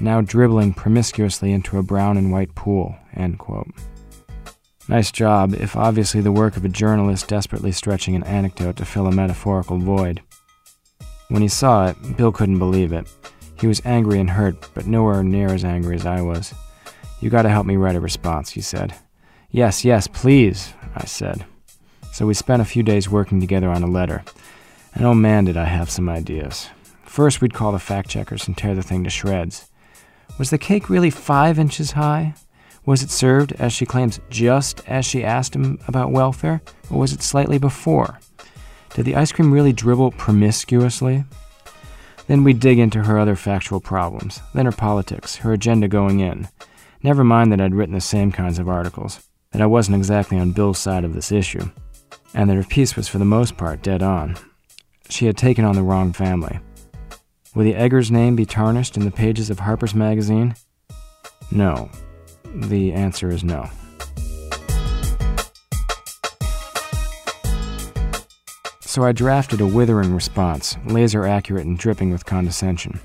[0.00, 3.68] now dribbling promiscuously into a brown and white pool, end quote.
[4.88, 9.06] Nice job, if obviously the work of a journalist desperately stretching an anecdote to fill
[9.06, 10.22] a metaphorical void.
[11.28, 13.06] When he saw it, Bill couldn't believe it.
[13.60, 16.54] He was angry and hurt, but nowhere near as angry as I was.
[17.20, 18.94] You gotta help me write a response, he said.
[19.50, 21.44] Yes, yes, please, I said.
[22.12, 24.22] So we spent a few days working together on a letter.
[24.94, 26.68] And oh man, did I have some ideas.
[27.04, 29.70] First, we'd call the fact checkers and tear the thing to shreds.
[30.38, 32.34] Was the cake really five inches high?
[32.84, 36.60] Was it served, as she claims, just as she asked him about welfare,
[36.90, 38.18] or was it slightly before?
[38.94, 41.24] Did the ice cream really dribble promiscuously?
[42.26, 46.48] Then we'd dig into her other factual problems, then her politics, her agenda going in.
[47.02, 50.52] Never mind that I'd written the same kinds of articles, that I wasn't exactly on
[50.52, 51.70] Bill's side of this issue,
[52.34, 54.36] and that her piece was for the most part dead on.
[55.08, 56.58] She had taken on the wrong family.
[57.54, 60.54] Will the Eggers name be tarnished in the pages of Harper's Magazine?
[61.50, 61.90] No.
[62.54, 63.68] The answer is no.
[68.80, 73.00] So I drafted a withering response, laser accurate and dripping with condescension.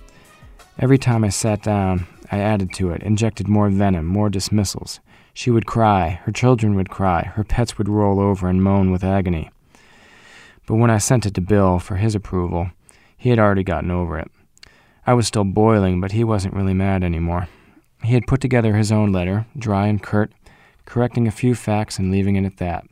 [0.80, 5.00] Every time I sat down, I added to it, injected more venom, more dismissals.
[5.38, 9.04] She would cry, her children would cry, her pets would roll over and moan with
[9.04, 9.52] agony.
[10.66, 12.72] But when I sent it to Bill for his approval,
[13.16, 14.32] he had already gotten over it.
[15.06, 17.50] I was still boiling, but he wasn't really mad anymore.
[18.02, 20.32] He had put together his own letter, dry and curt,
[20.86, 22.88] correcting a few facts and leaving it at that.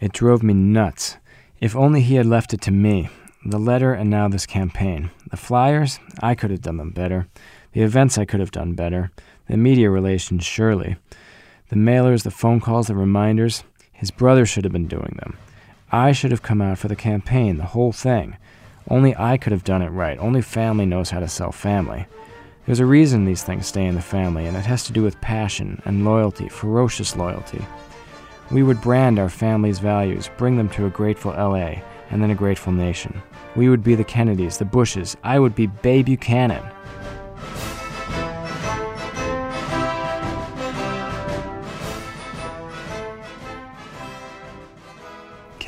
[0.00, 1.18] It drove me nuts.
[1.60, 3.10] If only he had left it to me.
[3.44, 5.10] The letter and now this campaign.
[5.30, 7.28] The flyers, I could have done them better.
[7.72, 9.10] The events, I could have done better.
[9.50, 10.94] The media relations, surely.
[11.70, 13.64] The mailers, the phone calls, the reminders.
[13.92, 15.36] His brother should have been doing them.
[15.90, 18.36] I should have come out for the campaign, the whole thing.
[18.88, 20.16] Only I could have done it right.
[20.20, 22.06] Only family knows how to sell family.
[22.64, 25.20] There's a reason these things stay in the family, and it has to do with
[25.20, 27.66] passion and loyalty, ferocious loyalty.
[28.52, 32.36] We would brand our family's values, bring them to a grateful LA, and then a
[32.36, 33.20] grateful nation.
[33.56, 35.16] We would be the Kennedys, the Bushes.
[35.24, 36.62] I would be Bay Buchanan.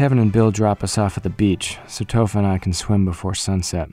[0.03, 3.05] Kevin and Bill drop us off at the beach so Toph and I can swim
[3.05, 3.88] before sunset.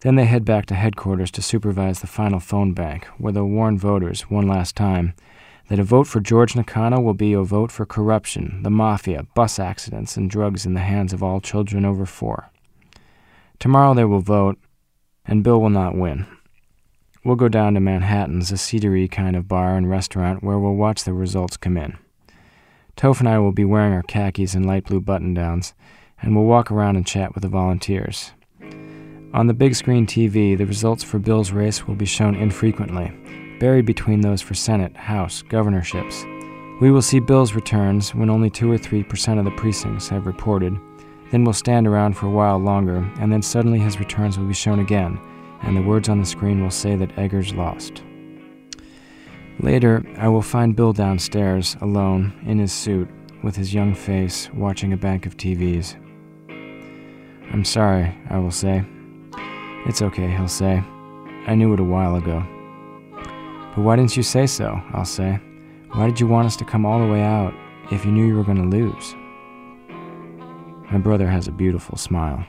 [0.00, 3.76] Then they head back to headquarters to supervise the final phone bank, where they'll warn
[3.78, 5.12] voters, one last time,
[5.68, 9.58] that a vote for George Nakano will be a vote for corruption, the mafia, bus
[9.58, 12.50] accidents, and drugs in the hands of all children over four.
[13.58, 14.56] Tomorrow they will vote,
[15.26, 16.26] and Bill will not win.
[17.26, 21.04] We'll go down to Manhattan's, a cedary kind of bar and restaurant where we'll watch
[21.04, 21.98] the results come in.
[22.96, 25.74] Toph and I will be wearing our khakis and light blue button downs,
[26.22, 28.32] and we'll walk around and chat with the volunteers.
[29.34, 33.12] On the big screen TV, the results for Bill's race will be shown infrequently,
[33.60, 36.24] buried between those for Senate, House, governorships.
[36.80, 40.74] We will see Bill's returns when only 2 or 3% of the precincts have reported.
[41.30, 44.54] Then we'll stand around for a while longer, and then suddenly his returns will be
[44.54, 45.20] shown again,
[45.62, 48.02] and the words on the screen will say that Eggers lost.
[49.60, 53.08] Later, I will find Bill downstairs, alone, in his suit,
[53.42, 55.96] with his young face, watching a bank of TVs.
[57.52, 58.84] I'm sorry, I will say.
[59.86, 60.82] It's okay, he'll say.
[61.46, 62.44] I knew it a while ago.
[63.74, 64.80] But why didn't you say so?
[64.92, 65.38] I'll say.
[65.92, 67.54] Why did you want us to come all the way out
[67.90, 69.14] if you knew you were going to lose?
[70.90, 72.44] My brother has a beautiful smile.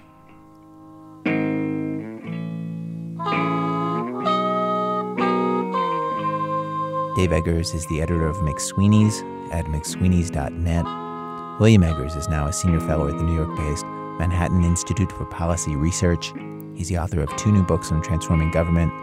[7.18, 11.60] Dave Eggers is the editor of McSweeney's at mcsweeneys.net.
[11.60, 13.88] William Eggers is now a senior fellow at the New York based
[14.20, 16.32] Manhattan Institute for Policy Research.
[16.76, 18.94] He's the author of two new books on transforming government,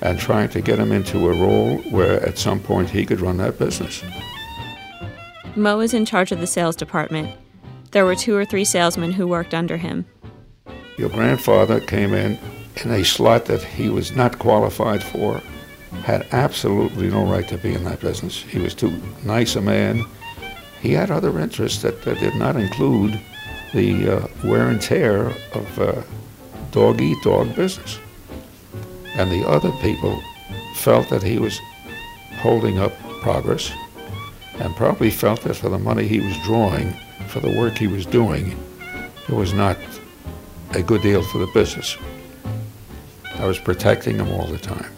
[0.00, 3.36] and trying to get him into a role where at some point he could run
[3.38, 4.02] that business.
[5.56, 7.30] Mo was in charge of the sales department.
[7.92, 10.04] There were two or three salesmen who worked under him.
[10.98, 12.38] Your grandfather came in
[12.84, 15.40] in a slot that he was not qualified for,
[16.02, 18.42] had absolutely no right to be in that business.
[18.42, 20.04] He was too nice a man.
[20.80, 23.20] He had other interests that, that did not include
[23.72, 26.02] the uh, wear and tear of uh,
[26.74, 28.00] dog eat dog business.
[29.16, 30.20] And the other people
[30.74, 31.60] felt that he was
[32.38, 33.72] holding up progress
[34.58, 36.92] and probably felt that for the money he was drawing,
[37.28, 38.58] for the work he was doing,
[39.28, 39.78] it was not
[40.72, 41.96] a good deal for the business.
[43.36, 44.90] I was protecting him all the time.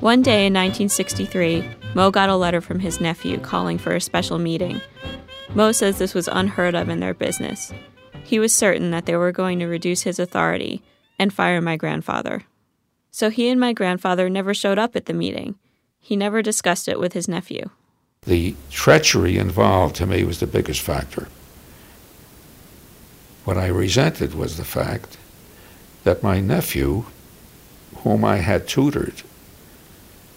[0.00, 4.38] One day in 1963, Mo got a letter from his nephew calling for a special
[4.38, 4.80] meeting.
[5.52, 7.72] Mo says this was unheard of in their business.
[8.22, 10.80] He was certain that they were going to reduce his authority
[11.18, 12.44] and fire my grandfather.
[13.10, 15.56] So he and my grandfather never showed up at the meeting.
[15.98, 17.68] He never discussed it with his nephew.
[18.22, 21.26] The treachery involved to me was the biggest factor.
[23.44, 25.18] What I resented was the fact
[26.04, 27.06] that my nephew,
[28.04, 29.22] whom I had tutored,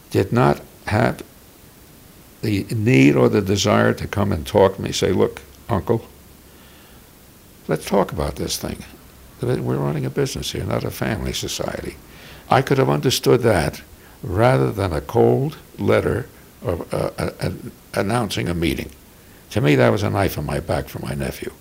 [0.09, 1.21] did not have
[2.41, 6.07] the need or the desire to come and talk to me, say, look, uncle,
[7.67, 8.83] let's talk about this thing.
[9.41, 11.95] We're running a business here, not a family society.
[12.49, 13.81] I could have understood that
[14.21, 16.27] rather than a cold letter
[16.61, 17.51] of, uh, uh,
[17.93, 18.91] announcing a meeting.
[19.51, 21.51] To me, that was a knife in my back for my nephew.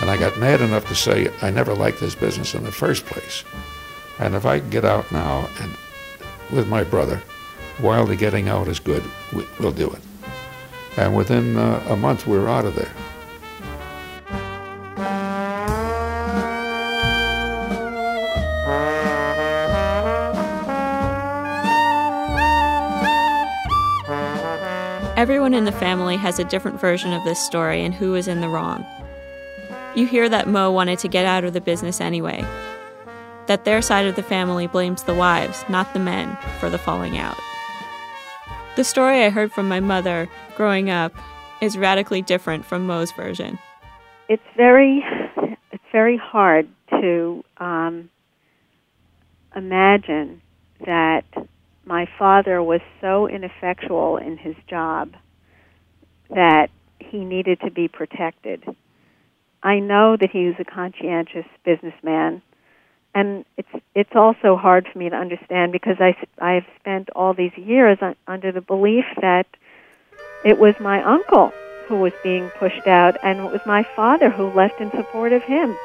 [0.00, 3.06] And I got mad enough to say I never liked this business in the first
[3.06, 3.44] place.
[4.18, 5.72] And if I get out now and
[6.50, 7.22] with my brother,
[7.78, 9.02] while the getting out is good,
[9.32, 10.00] we, will do it.
[10.96, 12.92] And within uh, a month, we were out of there.
[25.16, 28.40] Everyone in the family has a different version of this story and who is in
[28.40, 28.84] the wrong.
[29.94, 32.44] You hear that Mo wanted to get out of the business anyway,
[33.46, 37.18] that their side of the family blames the wives, not the men, for the falling
[37.18, 37.36] out.
[38.76, 41.12] The story I heard from my mother growing up
[41.60, 43.58] is radically different from Mo's version.
[44.28, 45.04] It's very,
[45.70, 48.10] it's very hard to um,
[49.54, 50.40] imagine
[50.86, 51.24] that
[51.84, 55.12] my father was so ineffectual in his job
[56.30, 56.68] that
[56.98, 58.64] he needed to be protected.
[59.62, 62.42] I know that he was a conscientious businessman,
[63.14, 67.34] and it's it's also hard for me to understand because I I have spent all
[67.34, 69.46] these years un, under the belief that
[70.44, 71.52] it was my uncle
[71.86, 75.42] who was being pushed out, and it was my father who left in support of
[75.42, 75.76] him.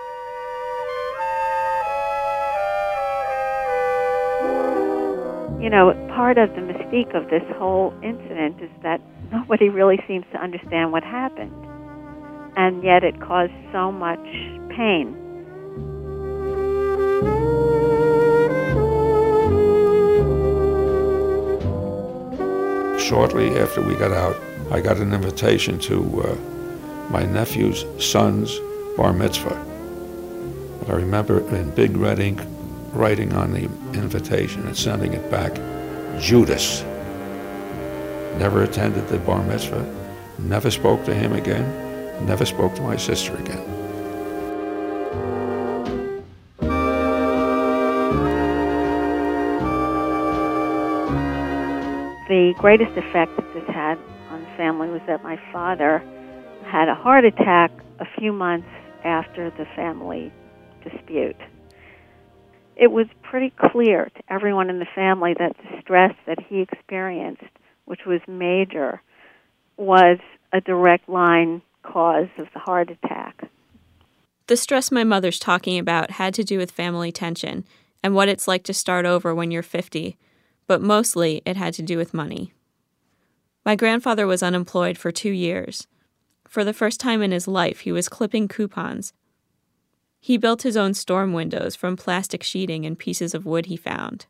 [5.62, 9.02] You know, part of the mystique of this whole incident is that
[9.32, 11.52] nobody really seems to understand what happened,
[12.56, 14.24] and yet it caused so much
[14.70, 15.27] pain.
[23.08, 24.36] Shortly after we got out,
[24.70, 26.36] I got an invitation to uh,
[27.10, 28.60] my nephew's son's
[28.98, 29.56] bar mitzvah.
[30.90, 32.42] I remember in big red ink
[32.92, 33.64] writing on the
[33.98, 35.56] invitation and sending it back,
[36.20, 36.82] Judas.
[38.40, 39.86] Never attended the bar mitzvah,
[40.40, 43.77] never spoke to him again, never spoke to my sister again.
[52.28, 53.98] The greatest effect that this had
[54.30, 56.00] on the family was that my father
[56.66, 58.68] had a heart attack a few months
[59.04, 60.32] after the family
[60.84, 61.38] dispute.
[62.76, 67.44] It was pretty clear to everyone in the family that the stress that he experienced,
[67.86, 69.02] which was major,
[69.78, 70.20] was
[70.54, 73.50] a direct line cause of the heart attack.
[74.48, 77.66] The stress my mother's talking about had to do with family tension
[78.04, 80.18] and what it's like to start over when you're 50,
[80.68, 82.54] but mostly it had to do with money.
[83.66, 85.88] My grandfather was unemployed for two years.
[86.48, 89.14] For the first time in his life, he was clipping coupons.
[90.20, 94.26] He built his own storm windows from plastic sheeting and pieces of wood he found.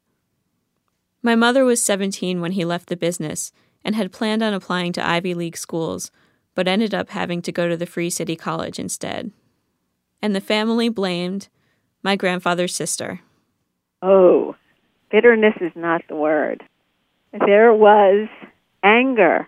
[1.21, 3.51] My mother was 17 when he left the business
[3.83, 6.11] and had planned on applying to Ivy League schools,
[6.55, 9.31] but ended up having to go to the Free City College instead.
[10.21, 11.47] And the family blamed
[12.03, 13.21] my grandfather's sister.
[14.01, 14.55] Oh,
[15.09, 16.63] bitterness is not the word.
[17.31, 18.27] There was
[18.83, 19.47] anger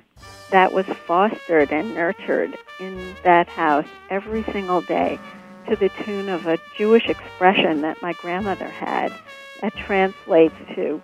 [0.52, 5.20] that was fostered and nurtured in that house every single day
[5.68, 9.14] to the tune of a Jewish expression that my grandmother had
[9.62, 11.02] that translates to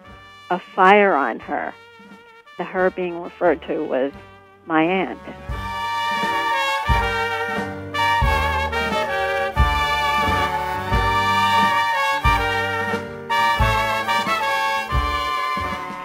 [0.50, 1.74] a fire on her.
[2.58, 4.12] The her being referred to was
[4.66, 5.65] my aunt.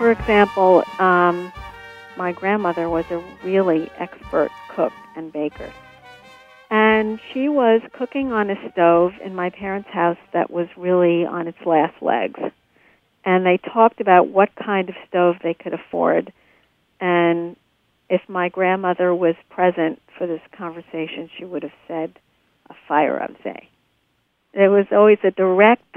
[0.01, 1.53] For example, um,
[2.17, 5.71] my grandmother was a really expert cook and baker.
[6.71, 11.49] And she was cooking on a stove in my parents' house that was really on
[11.49, 12.41] its last legs.
[13.27, 16.33] And they talked about what kind of stove they could afford.
[16.99, 17.55] And
[18.09, 22.19] if my grandmother was present for this conversation, she would have said
[22.71, 23.69] a fire say.
[24.55, 25.95] There was always a direct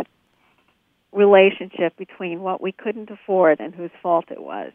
[1.14, 4.72] relationship between what we couldn't afford and whose fault it was.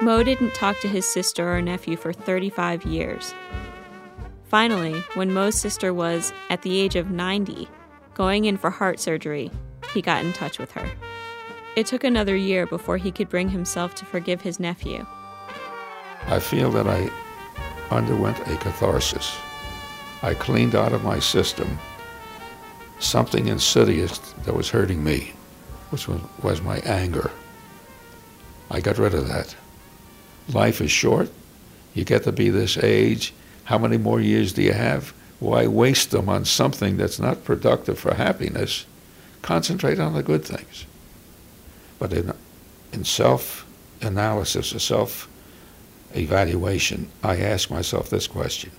[0.00, 3.34] Mo didn't talk to his sister or nephew for 35 years.
[4.44, 7.66] Finally, when Mo's sister was, at the age of 90,
[8.12, 9.50] going in for heart surgery,
[9.94, 10.86] he got in touch with her.
[11.74, 15.06] It took another year before he could bring himself to forgive his nephew.
[16.26, 17.10] I feel that I
[17.90, 19.36] underwent a catharsis.
[20.24, 21.78] I cleaned out of my system
[22.98, 24.16] something insidious
[24.46, 25.34] that was hurting me,
[25.90, 27.30] which was, was my anger.
[28.70, 29.54] I got rid of that.
[30.48, 31.30] Life is short.
[31.92, 33.34] You get to be this age.
[33.64, 35.12] How many more years do you have?
[35.40, 38.86] Why waste them on something that's not productive for happiness?
[39.42, 40.86] Concentrate on the good things.
[41.98, 42.32] But in,
[42.94, 43.66] in self
[44.00, 45.28] analysis or self
[46.14, 48.70] evaluation, I ask myself this question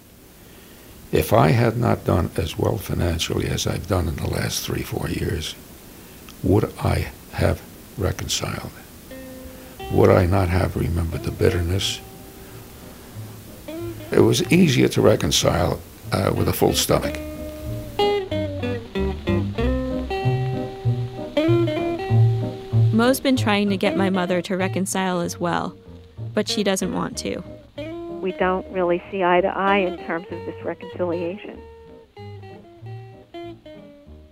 [1.15, 4.81] If I had not done as well financially as I've done in the last three,
[4.81, 5.55] four years,
[6.43, 7.61] would I have
[7.97, 8.71] reconciled?
[9.93, 12.01] Would I not have remembered the bitterness?
[14.11, 15.79] It was easier to reconcile
[16.11, 17.17] uh, with a full stomach.
[22.93, 25.77] Mo's been trying to get my mother to reconcile as well,
[26.33, 27.41] but she doesn't want to.
[28.25, 31.61] We don't really see eye to eye in terms of this reconciliation.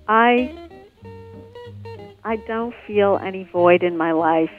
[0.07, 0.51] I
[2.23, 4.49] I don't feel any void in my life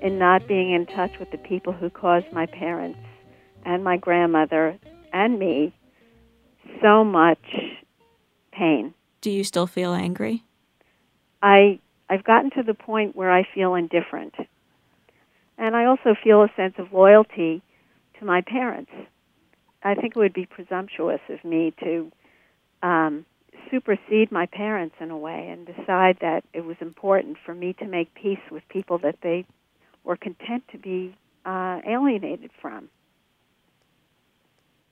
[0.00, 3.00] in not being in touch with the people who caused my parents
[3.64, 4.78] and my grandmother
[5.12, 5.74] and me
[6.80, 7.44] so much
[8.52, 8.94] pain.
[9.20, 10.44] Do you still feel angry?
[11.42, 14.34] I I've gotten to the point where I feel indifferent.
[15.58, 17.64] And I also feel a sense of loyalty
[18.18, 18.90] to my parents.
[19.82, 22.10] I think it would be presumptuous of me to
[22.82, 23.24] um,
[23.70, 27.86] supersede my parents in a way and decide that it was important for me to
[27.86, 29.46] make peace with people that they
[30.04, 32.88] were content to be uh, alienated from.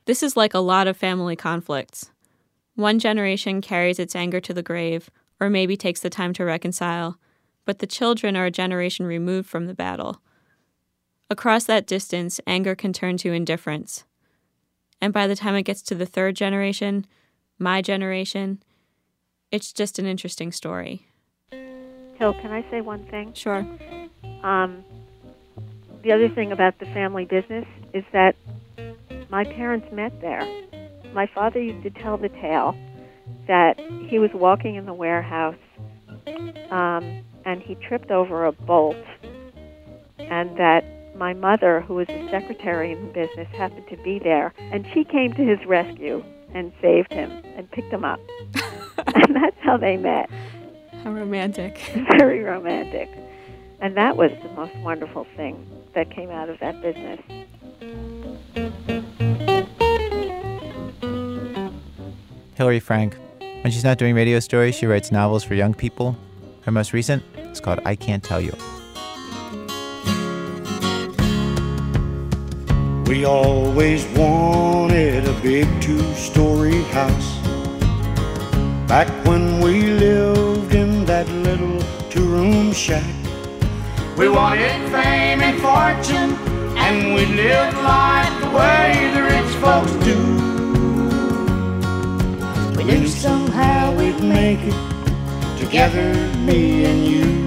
[0.06, 2.10] This is like a lot of family conflicts.
[2.74, 5.10] One generation carries its anger to the grave,
[5.40, 7.18] or maybe takes the time to reconcile,
[7.64, 10.20] but the children are a generation removed from the battle.
[11.30, 14.04] Across that distance, anger can turn to indifference.
[15.00, 17.06] And by the time it gets to the third generation,
[17.58, 18.62] my generation,
[19.50, 21.06] it's just an interesting story.
[21.50, 23.32] Hill, can I say one thing?
[23.34, 23.66] Sure.
[24.42, 24.84] Um,
[26.02, 28.36] the other thing about the family business is that
[29.30, 30.46] my parents met there.
[31.12, 32.76] My father used to tell the tale
[33.46, 35.56] that he was walking in the warehouse
[36.70, 38.96] um, and he tripped over a bolt,
[40.18, 40.84] and that
[41.16, 45.04] my mother, who was a secretary in the business, happened to be there, and she
[45.04, 48.20] came to his rescue and saved him and picked him up.
[49.14, 50.30] and that's how they met.
[51.02, 51.78] How romantic.
[52.18, 53.08] Very romantic.
[53.80, 57.20] And that was the most wonderful thing that came out of that business.
[62.54, 63.16] Hillary Frank.
[63.38, 66.16] When she's not doing radio stories, she writes novels for young people.
[66.62, 68.52] Her most recent is called I Can't Tell You.
[73.14, 77.38] We always wanted a big two-story house.
[78.88, 83.14] Back when we lived in that little two-room shack.
[84.18, 86.32] We wanted fame and fortune,
[86.76, 90.18] and we lived life the way the rich folks do.
[92.76, 97.43] We knew somehow we'd make it together, me and you.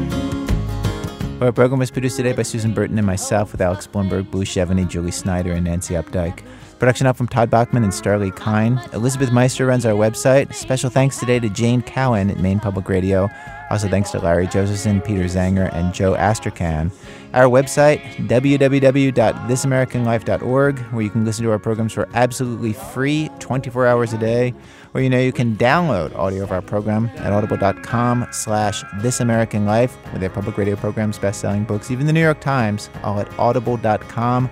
[1.40, 4.88] Our program was produced today by Susan Burton and myself with Alex Blumberg, Blue Chevigny,
[4.88, 6.44] Julie Snyder, and Nancy Updike.
[6.80, 8.80] Production help from Todd Bachman and Starlee Kine.
[8.94, 10.54] Elizabeth Meister runs our website.
[10.54, 13.30] Special thanks today to Jane Cowan at Maine Public Radio.
[13.70, 16.92] Also thanks to Larry Josephson, Peter Zanger, and Joe Astercan.
[17.34, 24.14] Our website, www.thisamericanlife.org, where you can listen to our programs for absolutely free 24 hours
[24.14, 24.54] a day.
[24.94, 30.22] Or you know you can download audio of our program at audible.com slash thisamericanlife with
[30.22, 34.50] their public radio programs, best-selling books, even the New York Times, all at audible.com.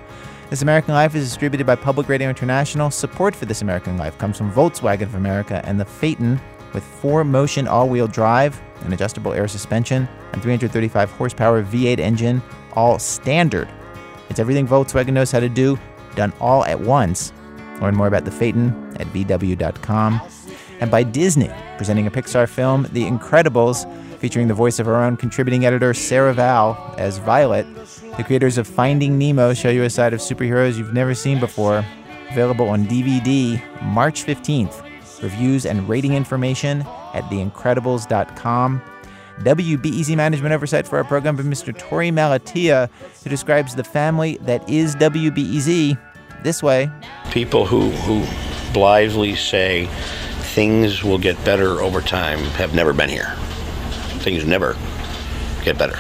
[0.56, 2.90] This American Life is distributed by Public Radio International.
[2.90, 6.40] Support for This American Life comes from Volkswagen of America and the Phaeton
[6.74, 12.42] with four motion all-wheel drive, an adjustable air suspension, and 335 horsepower V8 engine,
[12.72, 13.68] all standard.
[14.30, 15.78] It's everything Volkswagen knows how to do,
[16.16, 17.34] done all at once.
[17.82, 20.22] Learn more about the Phaeton at VW.com.
[20.80, 23.84] And by Disney, presenting a Pixar film, The Incredibles,
[24.26, 27.68] featuring the voice of our own contributing editor Sarah Vowell as Violet.
[28.18, 31.86] The creators of Finding Nemo show you a side of superheroes you've never seen before.
[32.32, 34.82] Available on DVD March 15th.
[35.22, 36.82] Reviews and rating information
[37.14, 38.82] at theincredibles.com.
[39.42, 41.72] WBEZ management oversight for our program by Mr.
[41.72, 42.90] Torey Malatia,
[43.24, 46.00] who describes the family that is WBEZ
[46.42, 46.90] this way.
[47.30, 48.26] People who, who
[48.74, 49.86] blithely say
[50.56, 53.32] things will get better over time have never been here.
[54.26, 54.76] Things never
[55.64, 56.00] get better.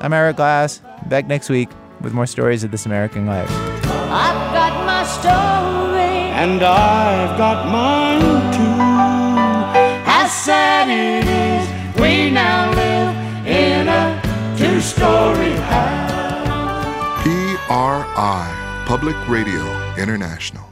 [0.00, 1.68] I'm Ira Glass, back next week
[2.00, 3.48] with more stories of this American life.
[3.84, 6.26] I've got my story.
[6.34, 8.20] And I've got mine
[8.52, 10.10] too.
[10.10, 13.14] How sad it is we now live
[13.46, 14.20] in a
[14.58, 17.22] two-story house.
[17.22, 20.69] PRI, Public Radio International.